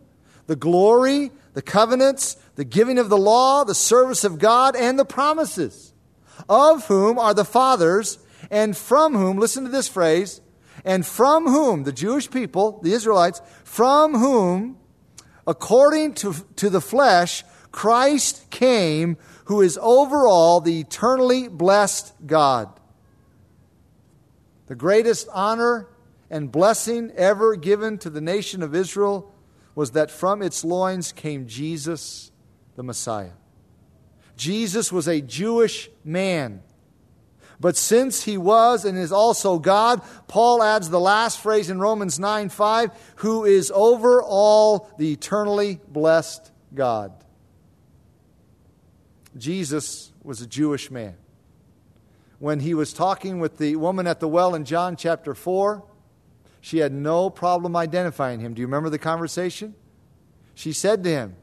the 0.46 0.56
glory, 0.56 1.30
the 1.54 1.62
covenants, 1.62 2.36
the 2.56 2.64
giving 2.64 2.98
of 2.98 3.08
the 3.08 3.16
law, 3.16 3.64
the 3.64 3.74
service 3.74 4.24
of 4.24 4.38
God, 4.38 4.76
and 4.76 4.98
the 4.98 5.04
promises, 5.04 5.92
of 6.48 6.86
whom 6.86 7.18
are 7.18 7.34
the 7.34 7.44
fathers, 7.44 8.18
and 8.50 8.76
from 8.76 9.14
whom, 9.14 9.38
listen 9.38 9.64
to 9.64 9.70
this 9.70 9.88
phrase, 9.88 10.40
and 10.84 11.06
from 11.06 11.46
whom, 11.46 11.84
the 11.84 11.92
Jewish 11.92 12.30
people, 12.30 12.80
the 12.82 12.92
Israelites, 12.92 13.40
from 13.64 14.14
whom, 14.14 14.78
according 15.46 16.14
to, 16.14 16.34
to 16.56 16.70
the 16.70 16.80
flesh, 16.80 17.44
Christ 17.70 18.50
came, 18.50 19.16
who 19.48 19.62
is 19.62 19.78
over 19.80 20.26
all 20.26 20.60
the 20.60 20.80
eternally 20.80 21.48
blessed 21.48 22.12
God. 22.26 22.68
The 24.66 24.74
greatest 24.74 25.26
honor 25.32 25.88
and 26.28 26.52
blessing 26.52 27.10
ever 27.16 27.56
given 27.56 27.96
to 27.98 28.10
the 28.10 28.20
nation 28.20 28.62
of 28.62 28.74
Israel 28.74 29.32
was 29.74 29.92
that 29.92 30.10
from 30.10 30.42
its 30.42 30.64
loins 30.64 31.12
came 31.12 31.46
Jesus, 31.46 32.30
the 32.76 32.82
Messiah. 32.82 33.32
Jesus 34.36 34.92
was 34.92 35.08
a 35.08 35.22
Jewish 35.22 35.88
man. 36.04 36.62
But 37.58 37.74
since 37.74 38.24
he 38.24 38.36
was 38.36 38.84
and 38.84 38.98
is 38.98 39.12
also 39.12 39.58
God, 39.58 40.02
Paul 40.28 40.62
adds 40.62 40.90
the 40.90 41.00
last 41.00 41.40
phrase 41.40 41.70
in 41.70 41.80
Romans 41.80 42.18
9 42.18 42.50
5, 42.50 42.90
who 43.16 43.46
is 43.46 43.72
over 43.74 44.22
all 44.22 44.90
the 44.98 45.12
eternally 45.12 45.80
blessed 45.88 46.52
God. 46.74 47.24
Jesus 49.38 50.12
was 50.22 50.40
a 50.40 50.46
Jewish 50.46 50.90
man. 50.90 51.16
When 52.38 52.60
he 52.60 52.74
was 52.74 52.92
talking 52.92 53.40
with 53.40 53.58
the 53.58 53.76
woman 53.76 54.06
at 54.06 54.20
the 54.20 54.28
well 54.28 54.54
in 54.54 54.64
John 54.64 54.96
chapter 54.96 55.34
4, 55.34 55.82
she 56.60 56.78
had 56.78 56.92
no 56.92 57.30
problem 57.30 57.76
identifying 57.76 58.40
him. 58.40 58.54
Do 58.54 58.60
you 58.60 58.66
remember 58.66 58.90
the 58.90 58.98
conversation? 58.98 59.74
She 60.54 60.72
said 60.72 61.04
to 61.04 61.10
him, 61.10 61.36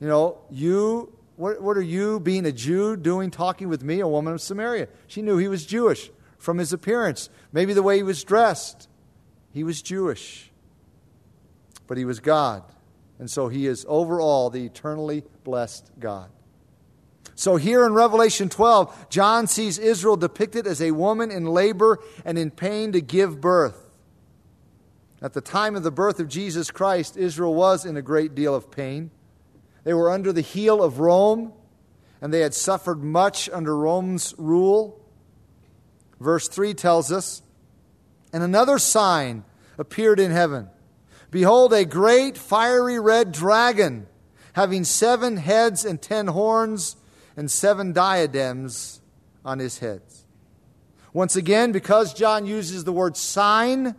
You 0.00 0.08
know, 0.08 0.38
you, 0.50 1.16
what, 1.36 1.62
what 1.62 1.76
are 1.76 1.82
you, 1.82 2.20
being 2.20 2.46
a 2.46 2.52
Jew, 2.52 2.96
doing 2.96 3.30
talking 3.30 3.68
with 3.68 3.82
me, 3.82 4.00
a 4.00 4.08
woman 4.08 4.34
of 4.34 4.40
Samaria? 4.40 4.88
She 5.06 5.22
knew 5.22 5.38
he 5.38 5.48
was 5.48 5.64
Jewish 5.66 6.10
from 6.38 6.58
his 6.58 6.72
appearance, 6.72 7.30
maybe 7.52 7.72
the 7.72 7.82
way 7.82 7.96
he 7.96 8.02
was 8.02 8.24
dressed. 8.24 8.88
He 9.52 9.64
was 9.64 9.82
Jewish, 9.82 10.50
but 11.86 11.98
he 11.98 12.04
was 12.04 12.20
God. 12.20 12.64
And 13.18 13.30
so 13.30 13.48
he 13.48 13.66
is 13.66 13.84
over 13.88 14.20
all 14.20 14.50
the 14.50 14.64
eternally 14.64 15.22
blessed 15.44 15.90
God. 16.00 16.30
So 17.34 17.56
here 17.56 17.86
in 17.86 17.94
Revelation 17.94 18.48
12, 18.48 19.08
John 19.08 19.46
sees 19.46 19.78
Israel 19.78 20.16
depicted 20.16 20.66
as 20.66 20.82
a 20.82 20.90
woman 20.90 21.30
in 21.30 21.44
labor 21.46 21.98
and 22.24 22.38
in 22.38 22.50
pain 22.50 22.92
to 22.92 23.00
give 23.00 23.40
birth. 23.40 23.90
At 25.22 25.32
the 25.32 25.40
time 25.40 25.76
of 25.76 25.82
the 25.82 25.92
birth 25.92 26.18
of 26.18 26.28
Jesus 26.28 26.70
Christ, 26.70 27.16
Israel 27.16 27.54
was 27.54 27.84
in 27.84 27.96
a 27.96 28.02
great 28.02 28.34
deal 28.34 28.54
of 28.54 28.70
pain. 28.70 29.10
They 29.84 29.94
were 29.94 30.10
under 30.10 30.32
the 30.32 30.40
heel 30.40 30.82
of 30.82 30.98
Rome, 30.98 31.52
and 32.20 32.32
they 32.32 32.40
had 32.40 32.54
suffered 32.54 33.02
much 33.02 33.48
under 33.50 33.76
Rome's 33.76 34.34
rule. 34.36 35.00
Verse 36.20 36.48
3 36.48 36.74
tells 36.74 37.10
us 37.10 37.42
And 38.32 38.42
another 38.42 38.78
sign 38.78 39.44
appeared 39.78 40.20
in 40.20 40.30
heaven. 40.30 40.68
Behold, 41.30 41.72
a 41.72 41.84
great 41.84 42.36
fiery 42.36 43.00
red 43.00 43.32
dragon, 43.32 44.06
having 44.52 44.84
seven 44.84 45.38
heads 45.38 45.84
and 45.84 46.02
ten 46.02 46.26
horns, 46.26 46.96
and 47.36 47.50
seven 47.50 47.92
diadems 47.92 49.00
on 49.44 49.58
his 49.58 49.78
heads. 49.78 50.26
Once 51.12 51.36
again, 51.36 51.72
because 51.72 52.14
John 52.14 52.46
uses 52.46 52.84
the 52.84 52.92
word 52.92 53.16
sign, 53.16 53.94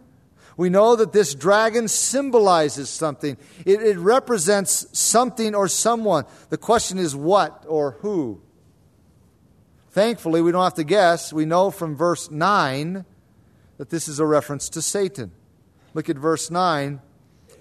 we 0.58 0.70
know 0.70 0.96
that 0.96 1.14
this 1.14 1.36
dragon 1.36 1.88
symbolizes 1.88 2.90
something. 2.90 3.38
It, 3.66 3.82
it, 3.82 3.98
represents 3.98 4.88
something 4.98 5.56
or 5.56 5.68
someone. 5.68 6.26
The 6.50 6.58
question 6.58 6.98
is 6.98 7.16
what 7.16 7.66
or 7.68 7.98
who? 8.02 8.42
Thankfully, 9.92 10.42
we 10.42 10.52
don't 10.52 10.64
have 10.64 10.74
to 10.76 10.84
guess. 10.84 11.32
We 11.32 11.46
know 11.46 11.70
from 11.72 11.96
verse 11.96 12.32
9 12.32 13.06
that 13.78 13.90
this 13.90 14.08
is 14.08 14.20
a 14.20 14.26
reference 14.26 14.70
to 14.70 14.82
Satan. 14.82 15.32
Look 15.94 16.10
at 16.10 16.18
verse 16.18 16.50
9 16.50 17.00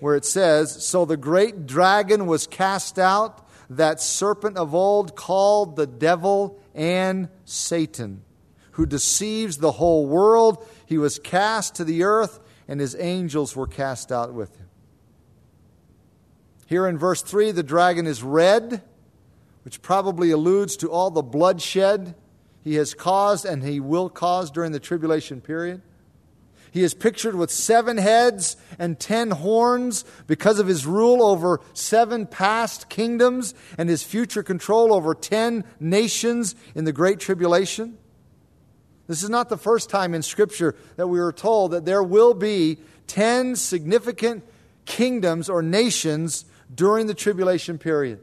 where 0.02 0.16
it 0.16 0.24
says 0.24 0.84
So 0.84 1.04
the 1.04 1.16
great 1.16 1.66
dragon 1.66 2.26
was 2.26 2.46
cast 2.46 2.98
out, 2.98 3.48
that 3.76 4.00
serpent 4.00 4.56
of 4.56 4.74
old 4.74 5.16
called 5.16 5.76
the 5.76 5.86
devil 5.86 6.60
and 6.74 7.28
Satan, 7.44 8.22
who 8.72 8.86
deceives 8.86 9.58
the 9.58 9.72
whole 9.72 10.06
world. 10.06 10.66
He 10.86 10.98
was 10.98 11.18
cast 11.18 11.76
to 11.76 11.84
the 11.84 12.04
earth 12.04 12.40
and 12.68 12.80
his 12.80 12.96
angels 12.98 13.54
were 13.54 13.66
cast 13.66 14.12
out 14.12 14.32
with 14.32 14.56
him. 14.56 14.68
Here 16.66 16.86
in 16.86 16.96
verse 16.96 17.22
3, 17.22 17.50
the 17.50 17.62
dragon 17.62 18.06
is 18.06 18.22
red, 18.22 18.82
which 19.64 19.82
probably 19.82 20.30
alludes 20.30 20.76
to 20.78 20.90
all 20.90 21.10
the 21.10 21.22
bloodshed 21.22 22.14
he 22.62 22.76
has 22.76 22.94
caused 22.94 23.44
and 23.44 23.62
he 23.62 23.80
will 23.80 24.08
cause 24.08 24.50
during 24.50 24.72
the 24.72 24.80
tribulation 24.80 25.40
period. 25.40 25.82
He 26.72 26.82
is 26.82 26.94
pictured 26.94 27.34
with 27.34 27.50
seven 27.50 27.98
heads 27.98 28.56
and 28.78 28.98
ten 28.98 29.30
horns 29.30 30.06
because 30.26 30.58
of 30.58 30.66
his 30.66 30.86
rule 30.86 31.22
over 31.22 31.60
seven 31.74 32.26
past 32.26 32.88
kingdoms 32.88 33.54
and 33.76 33.90
his 33.90 34.02
future 34.02 34.42
control 34.42 34.94
over 34.94 35.14
ten 35.14 35.64
nations 35.78 36.56
in 36.74 36.84
the 36.84 36.92
Great 36.92 37.20
Tribulation. 37.20 37.98
This 39.06 39.22
is 39.22 39.28
not 39.28 39.50
the 39.50 39.58
first 39.58 39.90
time 39.90 40.14
in 40.14 40.22
Scripture 40.22 40.74
that 40.96 41.08
we 41.08 41.20
are 41.20 41.32
told 41.32 41.72
that 41.72 41.84
there 41.84 42.02
will 42.02 42.32
be 42.32 42.78
10 43.06 43.56
significant 43.56 44.42
kingdoms 44.86 45.50
or 45.50 45.60
nations 45.60 46.46
during 46.74 47.06
the 47.06 47.14
tribulation 47.14 47.76
period. 47.76 48.20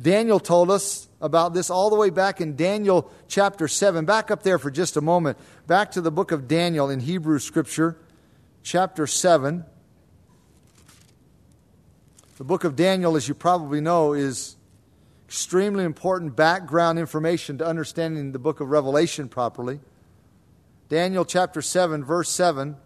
Daniel 0.00 0.40
told 0.40 0.70
us 0.70 1.08
about 1.24 1.54
this 1.54 1.70
all 1.70 1.88
the 1.88 1.96
way 1.96 2.10
back 2.10 2.42
in 2.42 2.54
Daniel 2.54 3.10
chapter 3.28 3.66
7. 3.66 4.04
Back 4.04 4.30
up 4.30 4.42
there 4.42 4.58
for 4.58 4.70
just 4.70 4.98
a 4.98 5.00
moment. 5.00 5.38
Back 5.66 5.90
to 5.92 6.02
the 6.02 6.10
book 6.10 6.32
of 6.32 6.46
Daniel 6.46 6.90
in 6.90 7.00
Hebrew 7.00 7.38
Scripture, 7.38 7.96
chapter 8.62 9.06
7. 9.06 9.64
The 12.36 12.44
book 12.44 12.64
of 12.64 12.76
Daniel, 12.76 13.16
as 13.16 13.26
you 13.26 13.34
probably 13.34 13.80
know, 13.80 14.12
is 14.12 14.56
extremely 15.26 15.84
important 15.84 16.36
background 16.36 16.98
information 16.98 17.56
to 17.56 17.66
understanding 17.66 18.32
the 18.32 18.38
book 18.38 18.60
of 18.60 18.68
Revelation 18.68 19.30
properly. 19.30 19.80
Daniel 20.90 21.24
chapter 21.24 21.62
7, 21.62 22.04
verse 22.04 22.28
7. 22.28 22.76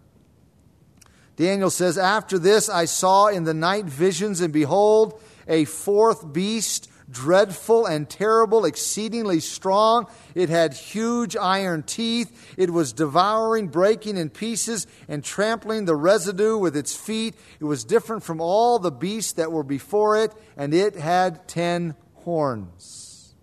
Daniel 1.35 1.69
says, 1.69 1.97
After 1.97 2.39
this 2.39 2.69
I 2.69 2.85
saw 2.85 3.27
in 3.27 3.43
the 3.43 3.53
night 3.53 3.85
visions, 3.85 4.39
and 4.39 4.53
behold, 4.53 5.21
a 5.45 5.65
fourth 5.65 6.31
beast, 6.31 6.88
dreadful 7.09 7.85
and 7.85 8.09
terrible, 8.09 8.65
exceedingly 8.65 9.39
strong. 9.39 10.07
It 10.35 10.49
had 10.49 10.73
huge 10.73 11.35
iron 11.35 11.83
teeth. 11.83 12.55
It 12.57 12.71
was 12.71 12.93
devouring, 12.93 13.67
breaking 13.67 14.17
in 14.17 14.29
pieces, 14.29 14.87
and 15.07 15.23
trampling 15.23 15.85
the 15.85 15.95
residue 15.95 16.57
with 16.57 16.75
its 16.75 16.95
feet. 16.95 17.35
It 17.59 17.65
was 17.65 17.83
different 17.83 18.23
from 18.23 18.41
all 18.41 18.79
the 18.79 18.91
beasts 18.91 19.33
that 19.33 19.51
were 19.51 19.63
before 19.63 20.17
it, 20.17 20.33
and 20.55 20.73
it 20.73 20.95
had 20.95 21.47
ten 21.47 21.95
horns. 22.15 23.35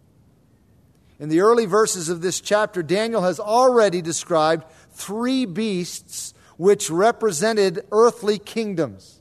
In 1.18 1.28
the 1.30 1.40
early 1.40 1.64
verses 1.64 2.08
of 2.08 2.20
this 2.20 2.40
chapter, 2.40 2.82
Daniel 2.82 3.22
has 3.22 3.40
already 3.40 4.02
described 4.02 4.64
three 4.90 5.46
beasts 5.46 6.34
which 6.58 6.90
represented 6.90 7.86
earthly 7.90 8.38
kingdoms. 8.38 9.15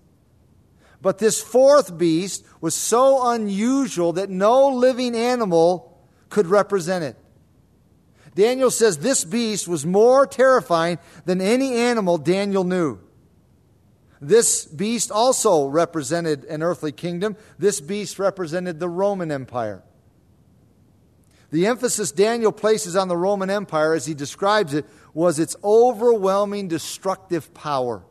But 1.06 1.20
this 1.20 1.40
fourth 1.40 2.00
beast 2.00 2.44
was 2.62 2.74
so 2.74 3.30
unusual 3.30 4.14
that 4.14 4.32
no 4.32 4.70
living 4.70 5.16
animal 5.16 6.02
could 6.30 6.48
represent 6.48 7.04
it. 7.04 7.16
Daniel 8.34 8.72
says 8.72 8.98
this 8.98 9.24
beast 9.24 9.68
was 9.68 9.86
more 9.86 10.26
terrifying 10.26 10.98
than 11.26 11.42
any 11.42 11.76
animal 11.76 12.18
Daniel 12.18 12.64
knew. 12.64 12.98
This 14.20 14.66
beast 14.66 15.12
also 15.12 15.68
represented 15.68 16.44
an 16.46 16.64
earthly 16.64 16.92
kingdom. 16.92 17.38
This 17.60 17.82
beast 17.82 18.18
represented 18.18 18.80
the 18.80 18.90
Roman 18.90 19.32
Empire. 19.32 19.84
The 21.52 21.68
emphasis 21.68 22.12
Daniel 22.12 22.52
places 22.52 22.96
on 22.96 23.10
the 23.10 23.16
Roman 23.16 23.52
Empire, 23.52 23.94
as 23.94 24.08
he 24.08 24.16
describes 24.16 24.74
it, 24.74 24.88
was 25.14 25.38
its 25.38 25.56
overwhelming 25.64 26.68
destructive 26.68 27.54
power. 27.54 28.04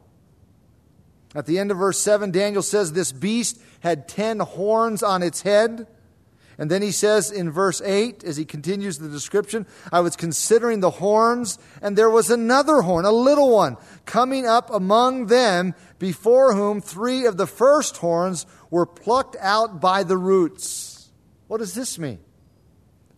At 1.34 1.46
the 1.46 1.58
end 1.58 1.70
of 1.70 1.78
verse 1.78 1.98
7, 1.98 2.30
Daniel 2.30 2.62
says 2.62 2.92
this 2.92 3.12
beast 3.12 3.60
had 3.80 4.08
ten 4.08 4.38
horns 4.38 5.02
on 5.02 5.22
its 5.22 5.42
head. 5.42 5.86
And 6.56 6.70
then 6.70 6.82
he 6.82 6.92
says 6.92 7.32
in 7.32 7.50
verse 7.50 7.82
8, 7.82 8.22
as 8.22 8.36
he 8.36 8.44
continues 8.44 8.98
the 8.98 9.08
description, 9.08 9.66
I 9.90 10.00
was 10.00 10.14
considering 10.14 10.78
the 10.78 10.90
horns, 10.90 11.58
and 11.82 11.98
there 11.98 12.10
was 12.10 12.30
another 12.30 12.82
horn, 12.82 13.04
a 13.04 13.10
little 13.10 13.50
one, 13.50 13.76
coming 14.04 14.46
up 14.46 14.70
among 14.72 15.26
them, 15.26 15.74
before 15.98 16.54
whom 16.54 16.80
three 16.80 17.26
of 17.26 17.36
the 17.36 17.48
first 17.48 17.96
horns 17.96 18.46
were 18.70 18.86
plucked 18.86 19.36
out 19.40 19.80
by 19.80 20.04
the 20.04 20.16
roots. 20.16 21.10
What 21.48 21.58
does 21.58 21.74
this 21.74 21.98
mean? 21.98 22.20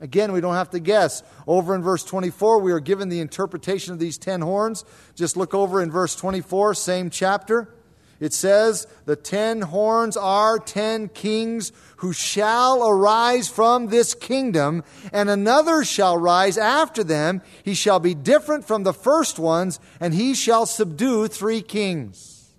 Again, 0.01 0.33
we 0.33 0.41
don't 0.41 0.55
have 0.55 0.71
to 0.71 0.81
guess. 0.81 1.23
Over 1.47 1.75
in 1.75 1.83
verse 1.83 2.05
24, 2.05 2.61
we 2.61 2.73
are 2.73 2.81
given 2.81 3.09
the 3.09 3.21
interpretation 3.21 3.93
of 3.93 3.99
these 3.99 4.19
ten 4.19 4.41
horns. 4.41 4.85
Just 5.15 5.37
look 5.37 5.53
over 5.53 5.83
in 5.83 5.91
verse 5.91 6.17
24, 6.17 6.75
same 6.75 7.11
chapter. 7.11 7.76
It 8.19 8.33
says, 8.33 8.87
The 9.05 9.17
ten 9.17 9.63
horns 9.63 10.17
are 10.17 10.59
ten 10.59 11.09
kings 11.09 11.73
who 11.97 12.13
shall 12.13 12.89
arise 12.89 13.49
from 13.49 13.89
this 13.89 14.15
kingdom, 14.15 14.85
and 15.13 15.29
another 15.29 15.85
shall 15.85 16.17
rise 16.17 16.57
after 16.57 17.05
them. 17.05 17.43
He 17.63 17.75
shall 17.75 18.01
be 18.01 18.15
different 18.15 18.67
from 18.67 18.85
the 18.85 18.95
first 18.95 19.39
ones, 19.39 19.81
and 20.01 20.15
he 20.15 20.35
shall 20.35 20.67
subdue 20.67 21.29
three 21.29 21.63
kings. 21.63 22.55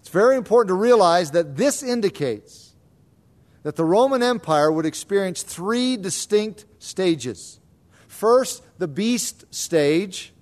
It's 0.00 0.08
very 0.08 0.36
important 0.36 0.68
to 0.68 0.74
realize 0.74 1.32
that 1.32 1.56
this 1.56 1.82
indicates 1.82 2.74
that 3.62 3.76
the 3.76 3.84
Roman 3.84 4.22
Empire 4.22 4.72
would 4.72 4.86
experience 4.86 5.42
three 5.42 5.96
distinct 5.96 6.64
stages. 6.78 7.60
First, 8.06 8.62
the 8.78 8.88
beast 8.88 9.44
stage. 9.54 10.32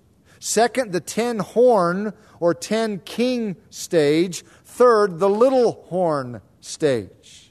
Second, 0.47 0.93
the 0.93 1.01
ten 1.01 1.41
horn 1.41 2.13
or 2.39 2.55
ten 2.55 3.01
king 3.01 3.57
stage. 3.69 4.45
Third, 4.65 5.19
the 5.19 5.29
little 5.29 5.85
horn 5.89 6.41
stage. 6.61 7.51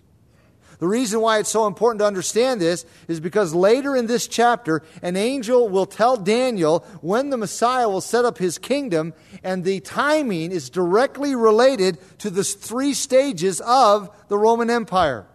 The 0.79 0.88
reason 0.88 1.19
why 1.19 1.39
it's 1.39 1.49
so 1.49 1.67
important 1.67 1.99
to 1.99 2.05
understand 2.05 2.62
this 2.62 2.86
is 3.10 3.19
because 3.19 3.53
later 3.53 3.97
in 3.97 4.08
this 4.08 4.29
chapter, 4.29 4.81
an 5.01 5.17
angel 5.17 5.67
will 5.67 5.86
tell 5.86 6.15
Daniel 6.15 6.86
when 7.01 7.31
the 7.31 7.38
Messiah 7.38 7.89
will 7.89 7.99
set 7.99 8.23
up 8.23 8.38
his 8.38 8.58
kingdom, 8.58 9.13
and 9.43 9.65
the 9.65 9.81
timing 9.81 10.53
is 10.53 10.69
directly 10.69 11.36
related 11.36 11.97
to 12.19 12.29
the 12.29 12.45
three 12.45 12.93
stages 12.93 13.60
of 13.60 14.10
the 14.29 14.38
Roman 14.38 14.69
Empire. 14.69 15.27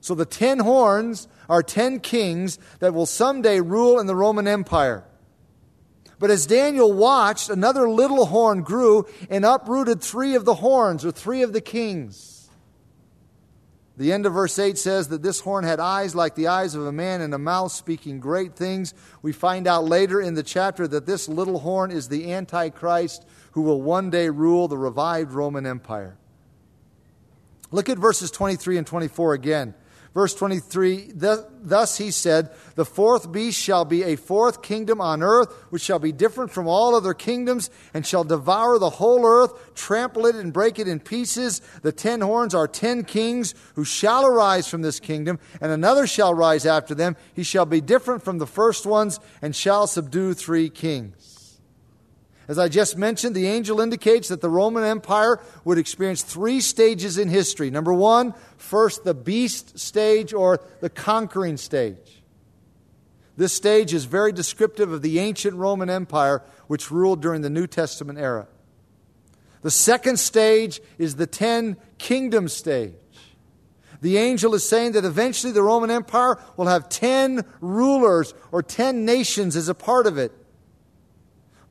So 0.00 0.16
the 0.16 0.26
ten 0.26 0.58
horns 0.58 1.28
are 1.48 1.62
ten 1.62 2.00
kings 2.00 2.58
that 2.80 2.94
will 2.94 3.06
someday 3.06 3.60
rule 3.60 4.00
in 4.00 4.08
the 4.08 4.16
Roman 4.16 4.48
Empire. 4.48 5.04
But 6.18 6.30
as 6.30 6.46
Daniel 6.46 6.92
watched, 6.92 7.50
another 7.50 7.88
little 7.88 8.26
horn 8.26 8.62
grew 8.62 9.06
and 9.28 9.44
uprooted 9.44 10.00
three 10.00 10.34
of 10.34 10.44
the 10.44 10.54
horns, 10.54 11.04
or 11.04 11.10
three 11.10 11.42
of 11.42 11.52
the 11.52 11.60
kings. 11.60 12.34
The 13.96 14.12
end 14.12 14.26
of 14.26 14.32
verse 14.32 14.58
8 14.58 14.76
says 14.76 15.08
that 15.08 15.22
this 15.22 15.40
horn 15.40 15.64
had 15.64 15.78
eyes 15.78 16.16
like 16.16 16.34
the 16.34 16.48
eyes 16.48 16.74
of 16.74 16.84
a 16.84 16.92
man 16.92 17.20
and 17.20 17.32
a 17.32 17.38
mouth 17.38 17.70
speaking 17.70 18.18
great 18.18 18.56
things. 18.56 18.92
We 19.22 19.32
find 19.32 19.68
out 19.68 19.84
later 19.84 20.20
in 20.20 20.34
the 20.34 20.42
chapter 20.42 20.88
that 20.88 21.06
this 21.06 21.28
little 21.28 21.60
horn 21.60 21.92
is 21.92 22.08
the 22.08 22.32
Antichrist 22.32 23.24
who 23.52 23.62
will 23.62 23.80
one 23.80 24.10
day 24.10 24.28
rule 24.30 24.66
the 24.66 24.76
revived 24.76 25.30
Roman 25.30 25.64
Empire. 25.64 26.16
Look 27.70 27.88
at 27.88 27.98
verses 27.98 28.32
23 28.32 28.78
and 28.78 28.86
24 28.86 29.34
again. 29.34 29.74
Verse 30.14 30.32
23 30.34 31.10
Thus 31.16 31.98
he 31.98 32.12
said, 32.12 32.50
The 32.76 32.84
fourth 32.84 33.32
beast 33.32 33.60
shall 33.60 33.84
be 33.84 34.04
a 34.04 34.16
fourth 34.16 34.62
kingdom 34.62 35.00
on 35.00 35.22
earth, 35.24 35.52
which 35.70 35.82
shall 35.82 35.98
be 35.98 36.12
different 36.12 36.52
from 36.52 36.68
all 36.68 36.94
other 36.94 37.14
kingdoms, 37.14 37.68
and 37.92 38.06
shall 38.06 38.22
devour 38.22 38.78
the 38.78 38.90
whole 38.90 39.26
earth, 39.26 39.74
trample 39.74 40.26
it, 40.26 40.36
and 40.36 40.52
break 40.52 40.78
it 40.78 40.86
in 40.86 41.00
pieces. 41.00 41.60
The 41.82 41.90
ten 41.90 42.20
horns 42.20 42.54
are 42.54 42.68
ten 42.68 43.02
kings 43.02 43.54
who 43.74 43.84
shall 43.84 44.24
arise 44.24 44.68
from 44.68 44.82
this 44.82 45.00
kingdom, 45.00 45.40
and 45.60 45.72
another 45.72 46.06
shall 46.06 46.32
rise 46.32 46.64
after 46.64 46.94
them. 46.94 47.16
He 47.34 47.42
shall 47.42 47.66
be 47.66 47.80
different 47.80 48.22
from 48.22 48.38
the 48.38 48.46
first 48.46 48.86
ones, 48.86 49.18
and 49.42 49.56
shall 49.56 49.88
subdue 49.88 50.34
three 50.34 50.70
kings. 50.70 51.23
As 52.46 52.58
I 52.58 52.68
just 52.68 52.98
mentioned, 52.98 53.34
the 53.34 53.46
angel 53.46 53.80
indicates 53.80 54.28
that 54.28 54.42
the 54.42 54.50
Roman 54.50 54.84
Empire 54.84 55.40
would 55.64 55.78
experience 55.78 56.22
three 56.22 56.60
stages 56.60 57.16
in 57.16 57.28
history. 57.28 57.70
Number 57.70 57.92
one, 57.92 58.34
first 58.58 59.04
the 59.04 59.14
beast 59.14 59.78
stage 59.78 60.34
or 60.34 60.60
the 60.80 60.90
conquering 60.90 61.56
stage. 61.56 62.22
This 63.36 63.52
stage 63.52 63.94
is 63.94 64.04
very 64.04 64.30
descriptive 64.30 64.92
of 64.92 65.02
the 65.02 65.18
ancient 65.18 65.56
Roman 65.56 65.88
Empire 65.88 66.42
which 66.66 66.90
ruled 66.90 67.22
during 67.22 67.40
the 67.40 67.50
New 67.50 67.66
Testament 67.66 68.18
era. 68.18 68.46
The 69.62 69.70
second 69.70 70.18
stage 70.18 70.80
is 70.98 71.16
the 71.16 71.26
ten 71.26 71.78
kingdom 71.96 72.48
stage. 72.48 72.92
The 74.02 74.18
angel 74.18 74.54
is 74.54 74.68
saying 74.68 74.92
that 74.92 75.06
eventually 75.06 75.52
the 75.52 75.62
Roman 75.62 75.90
Empire 75.90 76.38
will 76.58 76.66
have 76.66 76.90
ten 76.90 77.42
rulers 77.62 78.34
or 78.52 78.62
ten 78.62 79.06
nations 79.06 79.56
as 79.56 79.70
a 79.70 79.74
part 79.74 80.06
of 80.06 80.18
it. 80.18 80.30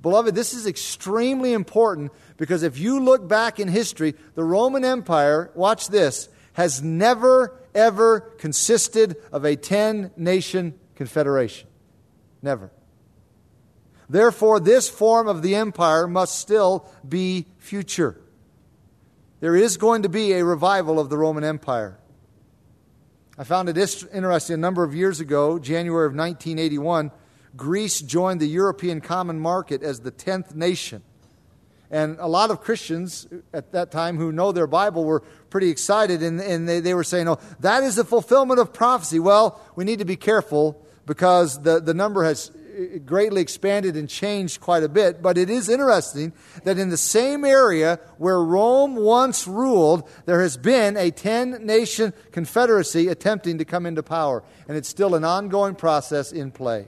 Beloved, 0.04 0.36
this 0.36 0.54
is 0.54 0.68
extremely 0.68 1.54
important 1.54 2.12
because 2.38 2.62
if 2.62 2.78
you 2.78 3.00
look 3.00 3.28
back 3.28 3.58
in 3.58 3.70
history, 3.70 4.14
the 4.36 4.44
Roman 4.44 4.84
Empire, 4.84 5.50
watch 5.56 5.88
this, 5.88 6.28
has 6.54 6.84
never, 6.84 7.58
ever 7.74 8.20
consisted 8.20 9.16
of 9.32 9.46
a 9.46 9.56
10 9.56 10.12
nation 10.18 10.78
confederation. 10.96 11.70
Never. 12.42 12.70
Therefore, 14.10 14.60
this 14.60 14.90
form 14.90 15.30
of 15.30 15.42
the 15.42 15.56
empire 15.56 16.06
must 16.06 16.38
still 16.38 16.86
be 17.08 17.48
future. 17.58 18.20
There 19.40 19.56
is 19.56 19.78
going 19.78 20.04
to 20.04 20.10
be 20.10 20.34
a 20.34 20.44
revival 20.44 21.00
of 21.00 21.10
the 21.10 21.18
Roman 21.18 21.46
Empire. 21.46 21.98
I 23.38 23.46
found 23.46 23.70
it 23.70 23.78
interesting 23.78 24.54
a 24.54 24.58
number 24.58 24.84
of 24.84 24.94
years 24.94 25.22
ago, 25.22 25.58
January 25.60 26.06
of 26.06 26.14
1981 26.14 27.12
Greece 27.56 28.02
joined 28.02 28.40
the 28.40 28.48
European 28.48 29.02
Common 29.02 29.40
Market 29.40 29.84
as 29.84 30.00
the 30.00 30.12
10th 30.12 30.56
nation. 30.56 31.04
And 31.94 32.18
a 32.20 32.28
lot 32.28 32.50
of 32.50 32.62
Christians 32.62 33.28
at 33.54 33.72
that 33.74 33.92
time 33.92 34.18
who 34.18 34.32
know 34.32 34.52
their 34.52 34.66
Bible 34.66 35.06
were 35.06 35.20
pretty 35.52 35.70
excited, 35.70 36.24
and, 36.24 36.42
and 36.42 36.68
they, 36.68 36.80
they 36.80 36.96
were 36.96 37.04
saying, 37.04 37.28
Oh, 37.28 37.38
that 37.60 37.84
is 37.84 37.98
the 37.98 38.04
fulfillment 38.04 38.60
of 38.60 38.74
prophecy. 38.74 39.20
Well, 39.20 39.62
we 39.76 39.84
need 39.84 40.00
to 40.00 40.06
be 40.06 40.16
careful 40.16 40.84
because 41.06 41.62
the, 41.62 41.80
the 41.80 41.94
number 41.94 42.24
has 42.24 42.52
eh, 42.76 42.98
greatly 42.98 43.42
expanded 43.42 43.96
and 43.96 44.10
changed 44.10 44.60
quite 44.60 44.82
a 44.82 44.90
bit. 44.90 45.22
But 45.22 45.38
it 45.38 45.52
is 45.52 45.70
interesting 45.70 46.34
that 46.64 46.80
in 46.80 46.90
the 46.90 46.98
same 46.98 47.46
area 47.46 48.00
where 48.18 48.42
Rome 48.44 48.96
once 48.96 49.48
ruled, 49.48 50.10
there 50.26 50.42
has 50.42 50.58
been 50.58 50.98
a 50.98 51.12
10 51.12 51.64
nation 51.64 52.14
confederacy 52.32 53.08
attempting 53.08 53.60
to 53.60 53.66
come 53.66 53.86
into 53.86 54.02
power. 54.02 54.44
And 54.68 54.76
it's 54.76 54.90
still 54.90 55.14
an 55.14 55.24
ongoing 55.24 55.76
process 55.76 56.32
in 56.32 56.50
play. 56.50 56.88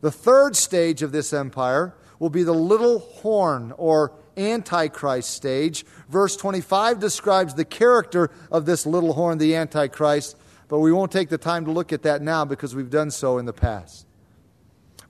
The 0.00 0.10
third 0.10 0.56
stage 0.56 1.02
of 1.02 1.12
this 1.12 1.32
empire 1.32 1.94
will 2.18 2.30
be 2.30 2.42
the 2.42 2.54
little 2.54 3.00
horn 3.00 3.72
or 3.76 4.12
Antichrist 4.36 5.30
stage. 5.30 5.84
Verse 6.08 6.36
25 6.36 7.00
describes 7.00 7.54
the 7.54 7.64
character 7.64 8.30
of 8.50 8.66
this 8.66 8.86
little 8.86 9.12
horn, 9.12 9.38
the 9.38 9.56
Antichrist, 9.56 10.36
but 10.68 10.78
we 10.78 10.92
won't 10.92 11.12
take 11.12 11.28
the 11.28 11.38
time 11.38 11.64
to 11.64 11.70
look 11.70 11.92
at 11.92 12.02
that 12.02 12.22
now 12.22 12.44
because 12.44 12.74
we've 12.74 12.90
done 12.90 13.10
so 13.10 13.38
in 13.38 13.44
the 13.44 13.52
past. 13.52 14.06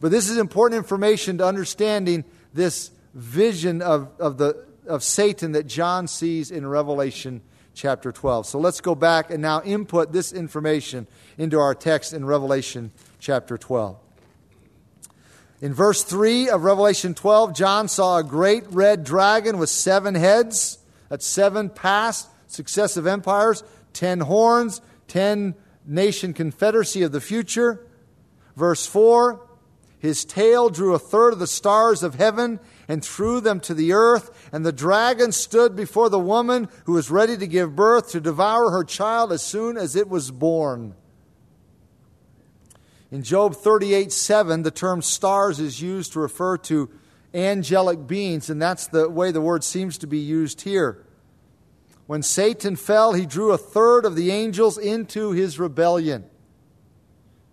But 0.00 0.10
this 0.10 0.30
is 0.30 0.38
important 0.38 0.78
information 0.78 1.38
to 1.38 1.46
understanding 1.46 2.24
this 2.54 2.90
vision 3.14 3.82
of, 3.82 4.10
of, 4.18 4.38
the, 4.38 4.64
of 4.86 5.02
Satan 5.02 5.52
that 5.52 5.66
John 5.66 6.08
sees 6.08 6.50
in 6.50 6.66
Revelation 6.66 7.42
chapter 7.74 8.10
12. 8.10 8.46
So 8.46 8.58
let's 8.58 8.80
go 8.80 8.94
back 8.94 9.30
and 9.30 9.42
now 9.42 9.62
input 9.62 10.12
this 10.12 10.32
information 10.32 11.06
into 11.38 11.58
our 11.58 11.74
text 11.74 12.12
in 12.12 12.24
Revelation 12.24 12.92
chapter 13.18 13.58
12. 13.58 13.98
In 15.60 15.74
verse 15.74 16.02
3 16.02 16.48
of 16.48 16.64
Revelation 16.64 17.14
12, 17.14 17.54
John 17.54 17.88
saw 17.88 18.16
a 18.16 18.24
great 18.24 18.64
red 18.70 19.04
dragon 19.04 19.58
with 19.58 19.68
seven 19.68 20.14
heads. 20.14 20.78
That's 21.10 21.26
seven 21.26 21.68
past 21.68 22.28
successive 22.46 23.06
empires, 23.06 23.62
ten 23.92 24.20
horns, 24.20 24.80
ten 25.06 25.54
nation 25.84 26.32
confederacy 26.32 27.02
of 27.02 27.12
the 27.12 27.20
future. 27.20 27.86
Verse 28.56 28.86
4 28.86 29.46
His 29.98 30.24
tail 30.24 30.70
drew 30.70 30.94
a 30.94 30.98
third 30.98 31.34
of 31.34 31.38
the 31.38 31.46
stars 31.46 32.02
of 32.02 32.14
heaven 32.14 32.58
and 32.88 33.04
threw 33.04 33.40
them 33.40 33.60
to 33.60 33.74
the 33.74 33.92
earth. 33.92 34.48
And 34.52 34.64
the 34.64 34.72
dragon 34.72 35.30
stood 35.30 35.76
before 35.76 36.08
the 36.08 36.18
woman 36.18 36.68
who 36.84 36.92
was 36.92 37.10
ready 37.10 37.36
to 37.36 37.46
give 37.46 37.76
birth 37.76 38.10
to 38.12 38.20
devour 38.20 38.70
her 38.70 38.84
child 38.84 39.30
as 39.30 39.42
soon 39.42 39.76
as 39.76 39.94
it 39.94 40.08
was 40.08 40.30
born. 40.30 40.94
In 43.10 43.22
Job 43.22 43.56
38 43.56 44.12
7, 44.12 44.62
the 44.62 44.70
term 44.70 45.02
stars 45.02 45.58
is 45.58 45.82
used 45.82 46.12
to 46.12 46.20
refer 46.20 46.56
to 46.58 46.90
angelic 47.34 48.06
beings, 48.06 48.50
and 48.50 48.60
that's 48.60 48.86
the 48.86 49.08
way 49.08 49.30
the 49.32 49.40
word 49.40 49.64
seems 49.64 49.98
to 49.98 50.06
be 50.06 50.18
used 50.18 50.62
here. 50.62 51.04
When 52.06 52.22
Satan 52.22 52.76
fell, 52.76 53.12
he 53.12 53.26
drew 53.26 53.52
a 53.52 53.58
third 53.58 54.04
of 54.04 54.16
the 54.16 54.30
angels 54.30 54.78
into 54.78 55.30
his 55.32 55.58
rebellion. 55.58 56.24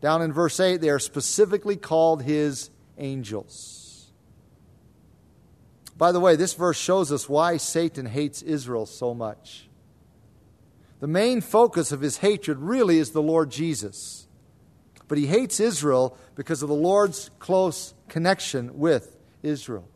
Down 0.02 0.22
in 0.22 0.32
verse 0.32 0.60
8, 0.60 0.78
they 0.78 0.90
are 0.90 1.00
specifically 1.00 1.76
called 1.76 2.24
his 2.24 2.70
angels. 2.98 4.12
By 5.98 6.12
the 6.12 6.20
way, 6.20 6.36
this 6.36 6.54
verse 6.54 6.78
shows 6.78 7.12
us 7.12 7.28
why 7.28 7.58
Satan 7.58 8.06
hates 8.06 8.44
Israel 8.44 8.86
so 8.86 9.16
much. 9.16 9.68
The 11.00 11.08
main 11.08 11.42
focus 11.42 11.92
of 11.92 12.02
his 12.02 12.18
hatred 12.18 12.60
really 12.60 13.00
is 13.00 13.12
the 13.12 13.22
Lord 13.22 13.50
Jesus. 13.50 14.27
But 15.08 15.18
he 15.18 15.28
hates 15.28 15.60
Israel 15.60 16.18
because 16.36 16.62
of 16.62 16.70
the 16.70 16.76
Lord's 16.76 17.32
close 17.40 17.94
connection 18.10 18.78
with 18.78 19.16
Israel 19.44 19.88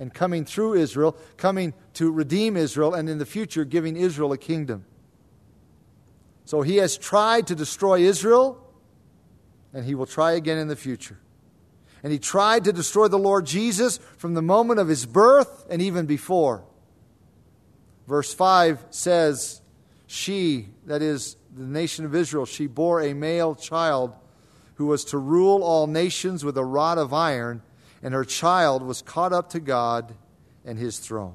and 0.00 0.12
coming 0.12 0.46
through 0.46 0.74
Israel, 0.74 1.16
coming 1.36 1.74
to 1.94 2.10
redeem 2.10 2.56
Israel, 2.56 2.94
and 2.94 3.08
in 3.08 3.18
the 3.18 3.26
future 3.26 3.64
giving 3.64 3.96
Israel 3.96 4.32
a 4.32 4.38
kingdom. 4.38 4.84
So 6.46 6.62
he 6.62 6.76
has 6.78 6.96
tried 6.96 7.46
to 7.48 7.54
destroy 7.54 8.00
Israel, 8.00 8.66
and 9.74 9.84
he 9.84 9.94
will 9.94 10.06
try 10.06 10.32
again 10.32 10.56
in 10.56 10.68
the 10.68 10.74
future. 10.74 11.18
And 12.02 12.12
he 12.12 12.18
tried 12.18 12.64
to 12.64 12.72
destroy 12.72 13.08
the 13.08 13.18
Lord 13.18 13.44
Jesus 13.44 13.98
from 14.16 14.32
the 14.32 14.42
moment 14.42 14.80
of 14.80 14.88
his 14.88 15.04
birth 15.04 15.66
and 15.68 15.82
even 15.82 16.06
before. 16.06 16.64
Verse 18.08 18.32
5 18.32 18.86
says, 18.88 19.60
She, 20.06 20.70
that 20.86 21.02
is 21.02 21.36
the 21.54 21.66
nation 21.66 22.06
of 22.06 22.14
Israel, 22.14 22.46
she 22.46 22.66
bore 22.66 23.02
a 23.02 23.12
male 23.12 23.54
child 23.54 24.14
who 24.80 24.86
was 24.86 25.04
to 25.04 25.18
rule 25.18 25.62
all 25.62 25.86
nations 25.86 26.42
with 26.42 26.56
a 26.56 26.64
rod 26.64 26.96
of 26.96 27.12
iron, 27.12 27.60
and 28.02 28.14
her 28.14 28.24
child 28.24 28.82
was 28.82 29.02
caught 29.02 29.30
up 29.30 29.50
to 29.50 29.60
God 29.60 30.14
and 30.64 30.78
his 30.78 30.98
throne. 30.98 31.34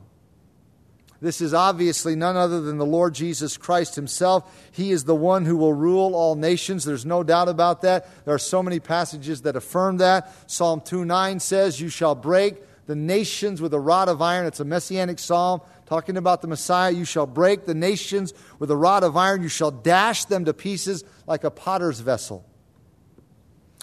This 1.21 1.41
is 1.41 1.53
obviously 1.53 2.15
none 2.15 2.35
other 2.35 2.59
than 2.59 2.79
the 2.79 2.87
Lord 2.87 3.13
Jesus 3.13 3.55
Christ 3.55 3.93
himself. 3.93 4.51
He 4.71 4.89
is 4.89 5.03
the 5.03 5.13
one 5.13 5.45
who 5.45 5.57
will 5.57 5.73
rule 5.73 6.15
all 6.15 6.33
nations. 6.33 6.85
There's 6.85 7.05
no 7.05 7.21
doubt 7.21 7.47
about 7.47 7.83
that. 7.83 8.07
There 8.25 8.33
are 8.33 8.39
so 8.39 8.63
many 8.63 8.79
passages 8.79 9.43
that 9.43 9.55
affirm 9.55 9.97
that. 9.97 10.33
Psalm 10.49 10.81
2 10.81 11.05
9 11.05 11.39
says, 11.39 11.79
You 11.79 11.89
shall 11.89 12.15
break 12.15 12.55
the 12.87 12.95
nations 12.95 13.61
with 13.61 13.75
a 13.75 13.79
rod 13.79 14.09
of 14.09 14.23
iron. 14.23 14.47
It's 14.47 14.59
a 14.59 14.65
messianic 14.65 15.19
psalm 15.19 15.61
talking 15.85 16.17
about 16.17 16.41
the 16.41 16.47
Messiah. 16.47 16.89
You 16.89 17.05
shall 17.05 17.27
break 17.27 17.65
the 17.65 17.75
nations 17.75 18.33
with 18.57 18.71
a 18.71 18.75
rod 18.75 19.03
of 19.03 19.15
iron. 19.15 19.43
You 19.43 19.49
shall 19.49 19.69
dash 19.69 20.25
them 20.25 20.45
to 20.45 20.53
pieces 20.55 21.03
like 21.27 21.43
a 21.43 21.51
potter's 21.51 21.99
vessel. 21.99 22.43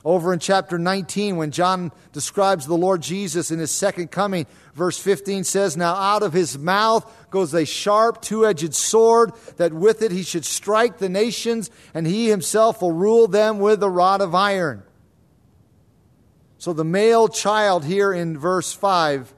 Over 0.05 0.33
in 0.33 0.41
chapter 0.41 0.79
19, 0.79 1.37
when 1.37 1.53
John 1.53 1.93
describes 2.13 2.67
the 2.67 2.77
Lord 2.77 3.03
Jesus 3.03 3.53
in 3.53 3.61
his 3.61 3.71
second 3.71 4.11
coming, 4.11 4.47
verse 4.75 4.99
15 4.99 5.45
says, 5.45 5.77
Now 5.77 5.95
out 5.95 6.25
of 6.25 6.33
his 6.33 6.59
mouth 6.59 7.11
goes 7.31 7.55
a 7.55 7.65
sharp, 7.65 8.21
two 8.21 8.45
edged 8.45 8.75
sword, 8.75 9.33
that 9.59 9.73
with 9.73 10.03
it 10.03 10.11
he 10.11 10.25
should 10.25 10.45
strike 10.45 10.99
the 10.99 11.09
nations, 11.09 11.71
and 11.95 12.05
he 12.05 12.29
himself 12.29 12.83
will 12.83 12.93
rule 12.93 13.29
them 13.29 13.61
with 13.61 13.81
a 13.83 13.89
rod 13.89 14.21
of 14.21 14.35
iron. 14.35 14.83
So 16.59 16.73
the 16.73 16.85
male 16.85 17.29
child 17.29 17.85
here 17.85 18.13
in 18.13 18.37
verse 18.37 18.73
5 18.73 19.33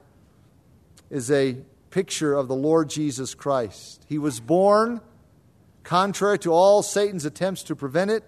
is 1.11 1.29
a 1.29 1.57
picture 1.91 2.33
of 2.33 2.47
the 2.47 2.55
Lord 2.55 2.89
Jesus 2.89 3.35
Christ. 3.35 4.03
He 4.09 4.17
was 4.17 4.39
born 4.39 4.99
contrary 5.83 6.39
to 6.39 6.51
all 6.51 6.81
Satan's 6.81 7.25
attempts 7.25 7.61
to 7.63 7.75
prevent 7.75 8.09
it 8.09 8.23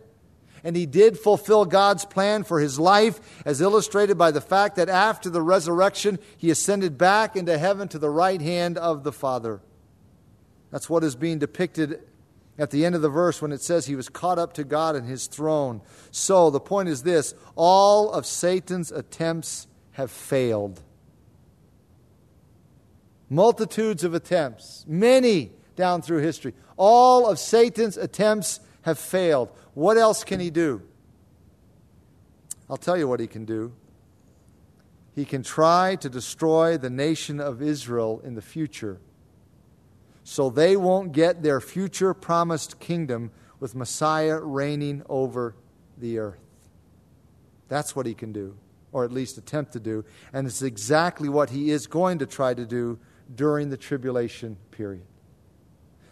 and 0.68 0.76
he 0.76 0.86
did 0.86 1.18
fulfill 1.18 1.64
God's 1.64 2.04
plan 2.04 2.44
for 2.44 2.60
his 2.60 2.78
life, 2.78 3.22
as 3.46 3.62
illustrated 3.62 4.18
by 4.18 4.32
the 4.32 4.42
fact 4.42 4.76
that 4.76 4.90
after 4.90 5.30
the 5.30 5.42
resurrection, 5.42 6.20
he 6.36 6.52
ascended 6.52 6.98
back 6.98 7.38
into 7.38 7.58
heaven 7.58 7.88
to 7.88 7.98
the 7.98 8.10
right 8.10 8.42
hand 8.42 8.78
of 8.78 9.06
the 9.06 9.14
Father. 9.14 9.62
That's 10.70 10.90
what 10.90 11.06
is 11.06 11.16
being 11.16 11.40
depicted 11.40 12.02
at 12.60 12.72
the 12.72 12.86
end 12.86 12.96
of 12.96 13.02
the 13.02 13.08
verse 13.08 13.42
when 13.42 13.54
it 13.54 13.62
says 13.62 13.86
he 13.86 13.96
was 13.96 14.10
caught 14.10 14.38
up 14.38 14.52
to 14.56 14.66
God 14.66 14.98
and 14.98 15.08
his 15.08 15.28
throne. 15.28 15.80
So 16.12 16.50
the 16.50 16.60
point 16.60 16.90
is 16.90 17.02
this 17.02 17.34
all 17.56 18.12
of 18.12 18.26
Satan's 18.26 18.92
attempts 18.92 19.68
have 19.92 20.12
failed. 20.12 20.82
Multitudes 23.30 24.04
of 24.04 24.14
attempts, 24.14 24.84
many 24.86 25.54
down 25.78 26.02
through 26.02 26.24
history. 26.24 26.54
All 26.76 27.26
of 27.26 27.40
Satan's 27.40 27.96
attempts 27.96 28.60
have 28.82 29.00
failed. 29.00 29.50
What 29.78 29.98
else 29.98 30.24
can 30.24 30.40
he 30.40 30.50
do? 30.50 30.82
I'll 32.68 32.78
tell 32.78 32.98
you 32.98 33.08
what 33.08 33.20
he 33.20 33.28
can 33.28 33.46
do. 33.46 33.74
He 35.14 35.24
can 35.24 35.44
try 35.44 35.96
to 35.98 36.10
destroy 36.10 36.80
the 36.80 36.90
nation 36.90 37.40
of 37.40 37.62
Israel 37.62 38.20
in 38.24 38.34
the 38.34 38.42
future 38.42 39.00
so 40.24 40.50
they 40.50 40.76
won't 40.76 41.12
get 41.12 41.44
their 41.44 41.62
future 41.62 42.16
promised 42.16 42.80
kingdom 42.80 43.30
with 43.60 43.76
Messiah 43.76 44.40
reigning 44.40 45.04
over 45.08 45.54
the 45.96 46.18
earth. 46.18 46.42
That's 47.68 47.96
what 47.96 48.08
he 48.08 48.16
can 48.16 48.32
do, 48.32 48.58
or 48.92 49.06
at 49.06 49.12
least 49.12 49.38
attempt 49.38 49.74
to 49.74 49.80
do. 49.80 50.06
And 50.34 50.48
it's 50.48 50.64
exactly 50.64 51.30
what 51.30 51.52
he 51.52 51.70
is 51.70 51.86
going 51.86 52.18
to 52.18 52.26
try 52.26 52.56
to 52.56 52.66
do 52.66 52.98
during 53.36 53.70
the 53.70 53.78
tribulation 53.78 54.58
period. 54.72 55.06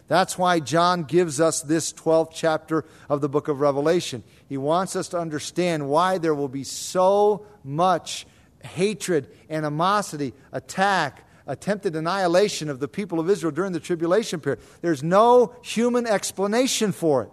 That's 0.08 0.38
why 0.38 0.60
John 0.60 1.02
gives 1.02 1.40
us 1.40 1.62
this 1.62 1.92
12th 1.92 2.30
chapter 2.32 2.84
of 3.08 3.20
the 3.20 3.28
book 3.28 3.48
of 3.48 3.60
Revelation. 3.60 4.22
He 4.48 4.56
wants 4.56 4.94
us 4.94 5.08
to 5.08 5.18
understand 5.18 5.88
why 5.88 6.18
there 6.18 6.34
will 6.34 6.48
be 6.48 6.64
so 6.64 7.46
much 7.64 8.26
hatred, 8.62 9.28
animosity, 9.50 10.32
attack, 10.52 11.26
attempted 11.46 11.96
annihilation 11.96 12.68
of 12.68 12.78
the 12.78 12.88
people 12.88 13.18
of 13.18 13.28
Israel 13.28 13.52
during 13.52 13.72
the 13.72 13.80
tribulation 13.80 14.40
period. 14.40 14.60
There's 14.80 15.02
no 15.02 15.54
human 15.62 16.06
explanation 16.06 16.92
for 16.92 17.24
it. 17.24 17.30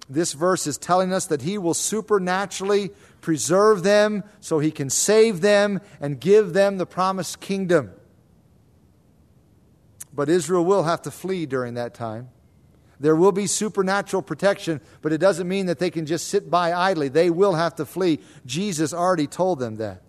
This 0.07 0.33
verse 0.33 0.67
is 0.67 0.77
telling 0.77 1.11
us 1.11 1.25
that 1.27 1.41
He 1.41 1.57
will 1.57 1.73
supernaturally 1.73 2.91
preserve 3.21 3.83
them 3.83 4.23
so 4.39 4.59
He 4.59 4.71
can 4.71 4.89
save 4.89 5.41
them 5.41 5.81
and 5.99 6.19
give 6.19 6.53
them 6.53 6.77
the 6.77 6.85
promised 6.85 7.39
kingdom. 7.39 7.91
But 10.13 10.29
Israel 10.29 10.63
will 10.63 10.83
have 10.83 11.01
to 11.03 11.11
flee 11.11 11.45
during 11.45 11.73
that 11.73 11.93
time. 11.93 12.29
There 12.99 13.15
will 13.15 13.31
be 13.31 13.47
supernatural 13.47 14.21
protection, 14.21 14.79
but 15.01 15.11
it 15.11 15.17
doesn't 15.17 15.47
mean 15.47 15.65
that 15.65 15.79
they 15.79 15.89
can 15.89 16.05
just 16.05 16.27
sit 16.27 16.49
by 16.49 16.73
idly. 16.73 17.09
They 17.09 17.29
will 17.29 17.55
have 17.55 17.75
to 17.75 17.85
flee. 17.85 18.19
Jesus 18.45 18.93
already 18.93 19.27
told 19.27 19.59
them 19.59 19.75
that. 19.77 20.01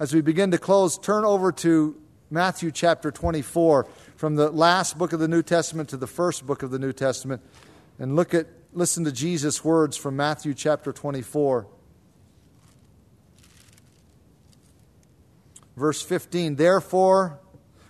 As 0.00 0.14
we 0.14 0.22
begin 0.22 0.52
to 0.52 0.58
close, 0.58 0.96
turn 0.96 1.24
over 1.24 1.52
to 1.52 2.00
Matthew 2.30 2.70
chapter 2.70 3.10
24 3.10 3.86
from 4.22 4.36
the 4.36 4.52
last 4.52 4.96
book 4.96 5.12
of 5.12 5.18
the 5.18 5.26
New 5.26 5.42
Testament 5.42 5.88
to 5.88 5.96
the 5.96 6.06
first 6.06 6.46
book 6.46 6.62
of 6.62 6.70
the 6.70 6.78
New 6.78 6.92
Testament 6.92 7.42
and 7.98 8.14
look 8.14 8.34
at 8.34 8.46
listen 8.72 9.04
to 9.04 9.10
Jesus' 9.10 9.64
words 9.64 9.96
from 9.96 10.14
Matthew 10.14 10.54
chapter 10.54 10.92
24. 10.92 11.66
Verse 15.76 16.00
15, 16.02 16.54
therefore, 16.54 17.40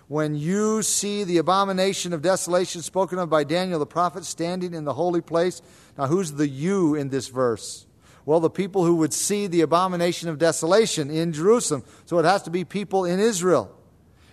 when 0.07 0.33
you 0.33 0.81
see 0.81 1.23
the 1.23 1.37
abomination 1.37 2.13
of 2.13 2.23
desolation 2.23 2.81
spoken 2.81 3.19
of 3.19 3.29
by 3.29 3.43
Daniel 3.43 3.77
the 3.77 3.85
prophet 3.85 4.25
standing 4.25 4.73
in 4.73 4.85
the 4.85 4.93
holy 4.93 5.21
place. 5.21 5.61
Now, 5.99 6.07
who's 6.07 6.31
the 6.31 6.49
you 6.49 6.95
in 6.95 7.09
this 7.09 7.27
verse? 7.27 7.85
Well, 8.25 8.39
the 8.39 8.49
people 8.49 8.83
who 8.85 8.95
would 8.95 9.13
see 9.13 9.45
the 9.45 9.61
abomination 9.61 10.29
of 10.29 10.39
desolation 10.39 11.11
in 11.11 11.31
Jerusalem. 11.31 11.83
So 12.05 12.17
it 12.17 12.25
has 12.25 12.41
to 12.41 12.49
be 12.49 12.65
people 12.65 13.05
in 13.05 13.19
Israel. 13.19 13.77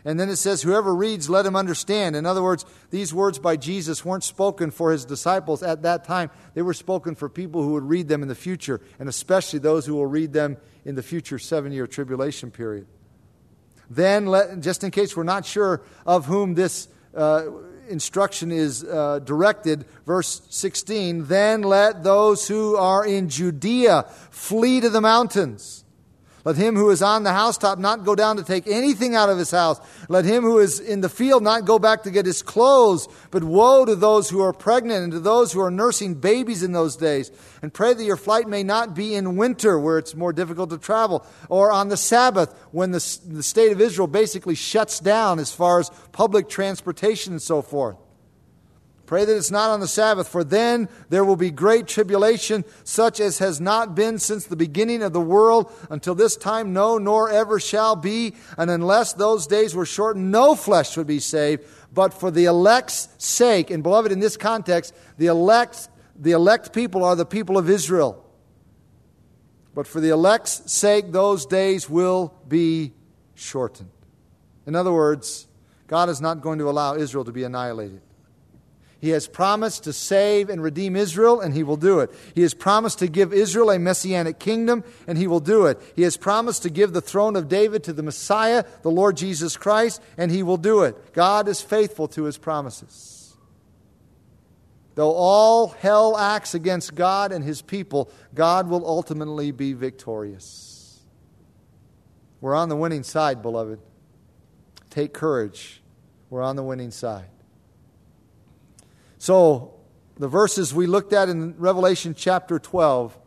And 0.04 0.18
then 0.18 0.28
it 0.28 0.36
says, 0.36 0.62
Whoever 0.62 0.94
reads, 0.94 1.28
let 1.28 1.46
him 1.46 1.56
understand. 1.56 2.16
In 2.16 2.26
other 2.26 2.42
words, 2.42 2.64
these 2.90 3.12
words 3.12 3.38
by 3.38 3.56
Jesus 3.56 4.04
weren't 4.04 4.24
spoken 4.24 4.70
for 4.70 4.92
his 4.92 5.04
disciples 5.04 5.62
at 5.62 5.82
that 5.82 6.04
time. 6.04 6.30
They 6.54 6.62
were 6.62 6.74
spoken 6.74 7.14
for 7.14 7.28
people 7.28 7.62
who 7.62 7.72
would 7.72 7.88
read 7.88 8.08
them 8.08 8.22
in 8.22 8.28
the 8.28 8.34
future, 8.34 8.80
and 8.98 9.08
especially 9.08 9.58
those 9.58 9.84
who 9.84 9.94
will 9.94 10.06
read 10.06 10.32
them 10.32 10.56
in 10.84 10.94
the 10.94 11.02
future 11.02 11.38
seven 11.38 11.72
year 11.72 11.86
tribulation 11.86 12.50
period. 12.50 12.86
Then, 13.90 14.26
let, 14.26 14.60
just 14.60 14.84
in 14.84 14.90
case 14.90 15.16
we're 15.16 15.24
not 15.24 15.44
sure 15.44 15.82
of 16.06 16.26
whom 16.26 16.54
this 16.54 16.88
uh, 17.14 17.46
instruction 17.88 18.52
is 18.52 18.84
uh, 18.84 19.18
directed, 19.18 19.84
verse 20.06 20.42
16, 20.48 21.26
then 21.26 21.62
let 21.62 22.04
those 22.04 22.46
who 22.48 22.76
are 22.76 23.04
in 23.04 23.28
Judea 23.28 24.06
flee 24.30 24.80
to 24.80 24.88
the 24.88 25.00
mountains. 25.00 25.84
Let 26.44 26.56
him 26.56 26.74
who 26.74 26.90
is 26.90 27.02
on 27.02 27.22
the 27.22 27.32
housetop 27.32 27.78
not 27.78 28.04
go 28.04 28.14
down 28.14 28.36
to 28.36 28.42
take 28.42 28.66
anything 28.66 29.14
out 29.14 29.28
of 29.28 29.36
his 29.36 29.50
house. 29.50 29.78
Let 30.08 30.24
him 30.24 30.42
who 30.42 30.58
is 30.58 30.80
in 30.80 31.02
the 31.02 31.08
field 31.08 31.42
not 31.42 31.66
go 31.66 31.78
back 31.78 32.04
to 32.04 32.10
get 32.10 32.24
his 32.24 32.42
clothes. 32.42 33.08
But 33.30 33.44
woe 33.44 33.84
to 33.84 33.94
those 33.94 34.30
who 34.30 34.40
are 34.40 34.52
pregnant 34.52 35.04
and 35.04 35.12
to 35.12 35.20
those 35.20 35.52
who 35.52 35.60
are 35.60 35.70
nursing 35.70 36.14
babies 36.14 36.62
in 36.62 36.72
those 36.72 36.96
days. 36.96 37.30
And 37.60 37.72
pray 37.72 37.92
that 37.92 38.04
your 38.04 38.16
flight 38.16 38.48
may 38.48 38.62
not 38.62 38.94
be 38.94 39.14
in 39.14 39.36
winter 39.36 39.78
where 39.78 39.98
it's 39.98 40.14
more 40.14 40.32
difficult 40.32 40.70
to 40.70 40.78
travel, 40.78 41.26
or 41.48 41.70
on 41.70 41.88
the 41.88 41.96
Sabbath 41.96 42.54
when 42.70 42.90
the, 42.90 43.18
the 43.26 43.42
state 43.42 43.72
of 43.72 43.80
Israel 43.80 44.06
basically 44.06 44.54
shuts 44.54 44.98
down 44.98 45.38
as 45.38 45.52
far 45.52 45.78
as 45.78 45.90
public 46.12 46.48
transportation 46.48 47.34
and 47.34 47.42
so 47.42 47.60
forth. 47.60 47.96
Pray 49.10 49.24
that 49.24 49.36
it's 49.36 49.50
not 49.50 49.70
on 49.70 49.80
the 49.80 49.88
Sabbath, 49.88 50.28
for 50.28 50.44
then 50.44 50.88
there 51.08 51.24
will 51.24 51.34
be 51.34 51.50
great 51.50 51.88
tribulation, 51.88 52.64
such 52.84 53.18
as 53.18 53.38
has 53.38 53.60
not 53.60 53.96
been 53.96 54.20
since 54.20 54.46
the 54.46 54.54
beginning 54.54 55.02
of 55.02 55.12
the 55.12 55.20
world 55.20 55.72
until 55.90 56.14
this 56.14 56.36
time, 56.36 56.72
no, 56.72 56.96
nor 56.96 57.28
ever 57.28 57.58
shall 57.58 57.96
be. 57.96 58.36
And 58.56 58.70
unless 58.70 59.12
those 59.12 59.48
days 59.48 59.74
were 59.74 59.84
shortened, 59.84 60.30
no 60.30 60.54
flesh 60.54 60.96
would 60.96 61.08
be 61.08 61.18
saved. 61.18 61.64
But 61.92 62.14
for 62.14 62.30
the 62.30 62.44
elect's 62.44 63.08
sake, 63.18 63.72
and 63.72 63.82
beloved, 63.82 64.12
in 64.12 64.20
this 64.20 64.36
context, 64.36 64.94
the 65.18 65.26
elect, 65.26 65.88
the 66.14 66.30
elect 66.30 66.72
people 66.72 67.02
are 67.02 67.16
the 67.16 67.26
people 67.26 67.58
of 67.58 67.68
Israel. 67.68 68.24
But 69.74 69.88
for 69.88 69.98
the 70.00 70.10
elect's 70.10 70.72
sake, 70.72 71.10
those 71.10 71.46
days 71.46 71.90
will 71.90 72.32
be 72.46 72.92
shortened. 73.34 73.90
In 74.68 74.76
other 74.76 74.92
words, 74.92 75.48
God 75.88 76.08
is 76.08 76.20
not 76.20 76.42
going 76.42 76.60
to 76.60 76.70
allow 76.70 76.94
Israel 76.94 77.24
to 77.24 77.32
be 77.32 77.42
annihilated. 77.42 78.02
He 79.00 79.10
has 79.10 79.26
promised 79.26 79.84
to 79.84 79.94
save 79.94 80.50
and 80.50 80.62
redeem 80.62 80.94
Israel, 80.94 81.40
and 81.40 81.54
he 81.54 81.62
will 81.62 81.78
do 81.78 82.00
it. 82.00 82.10
He 82.34 82.42
has 82.42 82.52
promised 82.52 82.98
to 82.98 83.08
give 83.08 83.32
Israel 83.32 83.70
a 83.70 83.78
messianic 83.78 84.38
kingdom, 84.38 84.84
and 85.06 85.16
he 85.16 85.26
will 85.26 85.40
do 85.40 85.64
it. 85.66 85.80
He 85.96 86.02
has 86.02 86.18
promised 86.18 86.62
to 86.64 86.70
give 86.70 86.92
the 86.92 87.00
throne 87.00 87.34
of 87.34 87.48
David 87.48 87.82
to 87.84 87.94
the 87.94 88.02
Messiah, 88.02 88.64
the 88.82 88.90
Lord 88.90 89.16
Jesus 89.16 89.56
Christ, 89.56 90.02
and 90.18 90.30
he 90.30 90.42
will 90.42 90.58
do 90.58 90.82
it. 90.82 91.14
God 91.14 91.48
is 91.48 91.62
faithful 91.62 92.08
to 92.08 92.24
his 92.24 92.36
promises. 92.36 93.36
Though 94.96 95.12
all 95.12 95.68
hell 95.68 96.18
acts 96.18 96.54
against 96.54 96.94
God 96.94 97.32
and 97.32 97.42
his 97.42 97.62
people, 97.62 98.10
God 98.34 98.68
will 98.68 98.86
ultimately 98.86 99.50
be 99.50 99.72
victorious. 99.72 101.00
We're 102.42 102.54
on 102.54 102.68
the 102.68 102.76
winning 102.76 103.02
side, 103.02 103.40
beloved. 103.40 103.80
Take 104.90 105.14
courage. 105.14 105.80
We're 106.28 106.42
on 106.42 106.56
the 106.56 106.62
winning 106.62 106.90
side. 106.90 107.28
So, 109.20 109.74
the 110.16 110.28
verses 110.28 110.72
we 110.72 110.86
looked 110.86 111.12
at 111.12 111.28
in 111.28 111.54
Revelation 111.58 112.14
chapter 112.14 112.58
12 112.58 113.18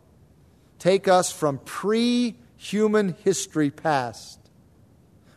take 0.80 1.06
us 1.06 1.30
from 1.30 1.58
pre 1.58 2.34
human 2.56 3.14
history 3.22 3.70
past, 3.70 4.40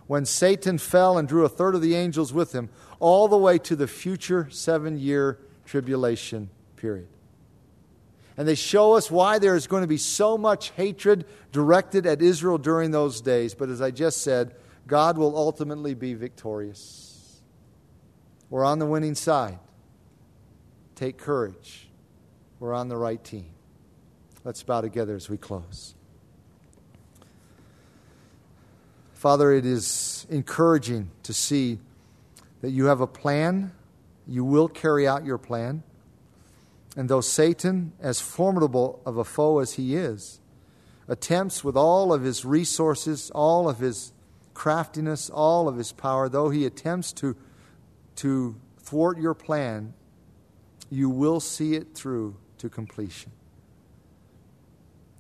when 0.08 0.26
Satan 0.26 0.80
fell 0.80 1.20
and 1.20 1.28
drew 1.28 1.46
a 1.46 1.50
third 1.50 1.76
of 1.76 1.82
the 1.84 1.94
angels 1.94 2.34
with 2.34 2.54
him, 2.54 2.70
all 3.00 3.28
the 3.28 3.38
way 3.38 3.60
to 3.60 3.76
the 3.76 3.88
future 3.88 4.50
seven 4.50 4.98
year 4.98 5.38
tribulation 5.64 6.50
period. 6.76 7.10
And 8.36 8.48
they 8.48 8.56
show 8.56 8.94
us 8.94 9.12
why 9.12 9.38
there 9.38 9.56
is 9.56 9.68
going 9.68 9.84
to 9.84 9.88
be 9.88 9.98
so 9.98 10.40
much 10.40 10.72
hatred 10.72 11.26
directed 11.52 12.08
at 12.08 12.20
Israel 12.20 12.58
during 12.58 12.90
those 12.90 13.22
days. 13.22 13.54
But 13.54 13.70
as 13.70 13.80
I 13.80 13.92
just 13.92 14.24
said, 14.24 14.56
God 14.88 15.20
will 15.20 15.38
ultimately 15.38 15.94
be 15.94 16.16
victorious. 16.16 17.44
We're 18.50 18.66
on 18.66 18.80
the 18.80 18.88
winning 18.88 19.14
side. 19.14 19.60
Take 20.98 21.20
courage. 21.20 21.88
We're 22.60 22.74
on 22.74 22.88
the 22.88 22.98
right 22.98 23.24
team. 23.24 23.52
Let's 24.44 24.64
bow 24.64 24.82
together 24.82 25.16
as 25.16 25.30
we 25.30 25.38
close. 25.38 25.94
Father, 29.14 29.52
it 29.52 29.64
is 29.64 30.26
encouraging 30.32 31.12
to 31.22 31.34
see 31.34 31.78
that 32.62 32.72
you 32.72 32.86
have 32.86 33.00
a 33.00 33.06
plan. 33.06 33.74
You 34.26 34.44
will 34.44 34.68
carry 34.68 35.08
out 35.08 35.24
your 35.24 35.38
plan. 35.38 35.84
And 36.96 37.08
though 37.08 37.22
Satan, 37.22 37.94
as 38.00 38.20
formidable 38.20 39.00
of 39.06 39.18
a 39.18 39.24
foe 39.24 39.60
as 39.60 39.74
he 39.74 39.96
is, 39.96 40.40
attempts 41.08 41.64
with 41.64 41.78
all 41.78 42.12
of 42.12 42.24
his 42.24 42.44
resources, 42.44 43.30
all 43.36 43.70
of 43.70 43.78
his 43.78 44.14
craftiness, 44.56 45.30
all 45.30 45.68
of 45.68 45.78
his 45.78 45.92
power, 45.92 46.28
though 46.28 46.50
he 46.50 46.66
attempts 46.66 47.14
to, 47.14 47.36
to 48.16 48.56
thwart 48.80 49.20
your 49.20 49.36
plan, 49.36 49.94
you 50.90 51.10
will 51.10 51.40
see 51.40 51.74
it 51.76 51.94
through 51.94 52.36
to 52.60 52.70
completion. 52.70 53.32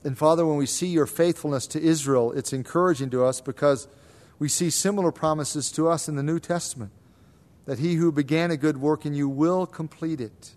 And 0.03 0.17
Father, 0.17 0.45
when 0.45 0.57
we 0.57 0.65
see 0.65 0.87
your 0.87 1.05
faithfulness 1.05 1.67
to 1.67 1.81
Israel, 1.81 2.31
it's 2.31 2.53
encouraging 2.53 3.09
to 3.09 3.25
us 3.25 3.41
because 3.41 3.87
we 4.39 4.47
see 4.47 4.69
similar 4.69 5.11
promises 5.11 5.71
to 5.73 5.89
us 5.89 6.07
in 6.07 6.15
the 6.15 6.23
New 6.23 6.39
Testament 6.39 6.91
that 7.65 7.79
he 7.79 7.95
who 7.95 8.11
began 8.11 8.49
a 8.49 8.57
good 8.57 8.77
work 8.77 9.05
in 9.05 9.13
you 9.13 9.27
will 9.27 9.65
complete 9.65 10.21
it. 10.21 10.51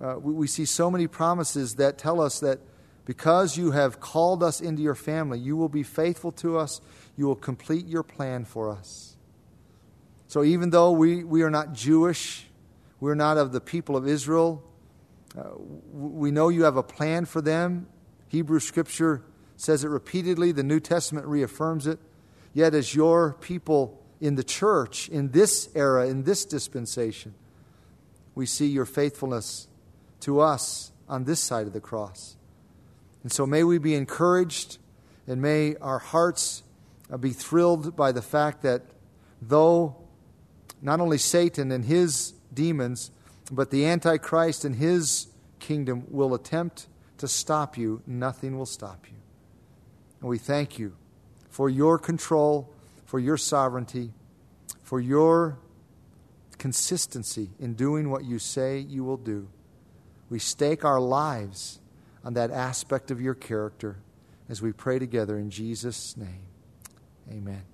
Uh, 0.00 0.16
we, 0.18 0.32
we 0.32 0.46
see 0.46 0.64
so 0.64 0.90
many 0.90 1.06
promises 1.06 1.74
that 1.74 1.98
tell 1.98 2.20
us 2.20 2.40
that 2.40 2.60
because 3.04 3.58
you 3.58 3.72
have 3.72 4.00
called 4.00 4.42
us 4.42 4.60
into 4.60 4.80
your 4.80 4.94
family, 4.94 5.38
you 5.38 5.56
will 5.56 5.68
be 5.68 5.82
faithful 5.82 6.32
to 6.32 6.56
us, 6.56 6.80
you 7.16 7.26
will 7.26 7.36
complete 7.36 7.86
your 7.86 8.02
plan 8.02 8.44
for 8.44 8.70
us. 8.70 9.16
So 10.26 10.42
even 10.42 10.70
though 10.70 10.92
we, 10.92 11.22
we 11.22 11.42
are 11.42 11.50
not 11.50 11.74
Jewish, 11.74 12.46
we're 13.04 13.14
not 13.14 13.36
of 13.36 13.52
the 13.52 13.60
people 13.60 13.98
of 13.98 14.08
Israel. 14.08 14.64
Uh, 15.36 15.42
we 15.92 16.30
know 16.30 16.48
you 16.48 16.64
have 16.64 16.78
a 16.78 16.82
plan 16.82 17.26
for 17.26 17.42
them. 17.42 17.86
Hebrew 18.28 18.60
Scripture 18.60 19.22
says 19.58 19.84
it 19.84 19.88
repeatedly, 19.88 20.52
the 20.52 20.62
New 20.62 20.80
Testament 20.80 21.26
reaffirms 21.26 21.86
it. 21.86 21.98
Yet, 22.54 22.72
as 22.72 22.94
your 22.94 23.34
people 23.42 24.02
in 24.22 24.36
the 24.36 24.42
church, 24.42 25.10
in 25.10 25.32
this 25.32 25.68
era, 25.74 26.08
in 26.08 26.22
this 26.22 26.46
dispensation, 26.46 27.34
we 28.34 28.46
see 28.46 28.68
your 28.68 28.86
faithfulness 28.86 29.68
to 30.20 30.40
us 30.40 30.90
on 31.06 31.24
this 31.24 31.40
side 31.40 31.66
of 31.66 31.74
the 31.74 31.80
cross. 31.80 32.36
And 33.22 33.30
so, 33.30 33.44
may 33.46 33.64
we 33.64 33.76
be 33.76 33.94
encouraged 33.94 34.78
and 35.26 35.42
may 35.42 35.76
our 35.76 35.98
hearts 35.98 36.62
uh, 37.12 37.18
be 37.18 37.32
thrilled 37.32 37.96
by 37.96 38.12
the 38.12 38.22
fact 38.22 38.62
that 38.62 38.80
though 39.42 39.94
not 40.80 41.00
only 41.00 41.18
Satan 41.18 41.70
and 41.70 41.84
his 41.84 42.32
demons, 42.54 43.10
but 43.50 43.70
the 43.70 43.84
Antichrist 43.86 44.64
and 44.64 44.76
his 44.76 45.28
kingdom 45.58 46.04
will 46.08 46.34
attempt 46.34 46.86
to 47.18 47.28
stop 47.28 47.76
you. 47.76 48.02
Nothing 48.06 48.56
will 48.56 48.66
stop 48.66 49.06
you. 49.08 49.16
And 50.20 50.28
we 50.28 50.38
thank 50.38 50.78
you 50.78 50.96
for 51.50 51.68
your 51.68 51.98
control, 51.98 52.72
for 53.04 53.18
your 53.18 53.36
sovereignty, 53.36 54.12
for 54.82 55.00
your 55.00 55.58
consistency 56.58 57.50
in 57.58 57.74
doing 57.74 58.10
what 58.10 58.24
you 58.24 58.38
say 58.38 58.78
you 58.78 59.04
will 59.04 59.16
do. 59.16 59.48
We 60.30 60.38
stake 60.38 60.84
our 60.84 61.00
lives 61.00 61.80
on 62.24 62.34
that 62.34 62.50
aspect 62.50 63.10
of 63.10 63.20
your 63.20 63.34
character 63.34 63.98
as 64.48 64.62
we 64.62 64.72
pray 64.72 64.98
together 64.98 65.38
in 65.38 65.50
Jesus' 65.50 66.16
name. 66.16 66.46
Amen. 67.30 67.73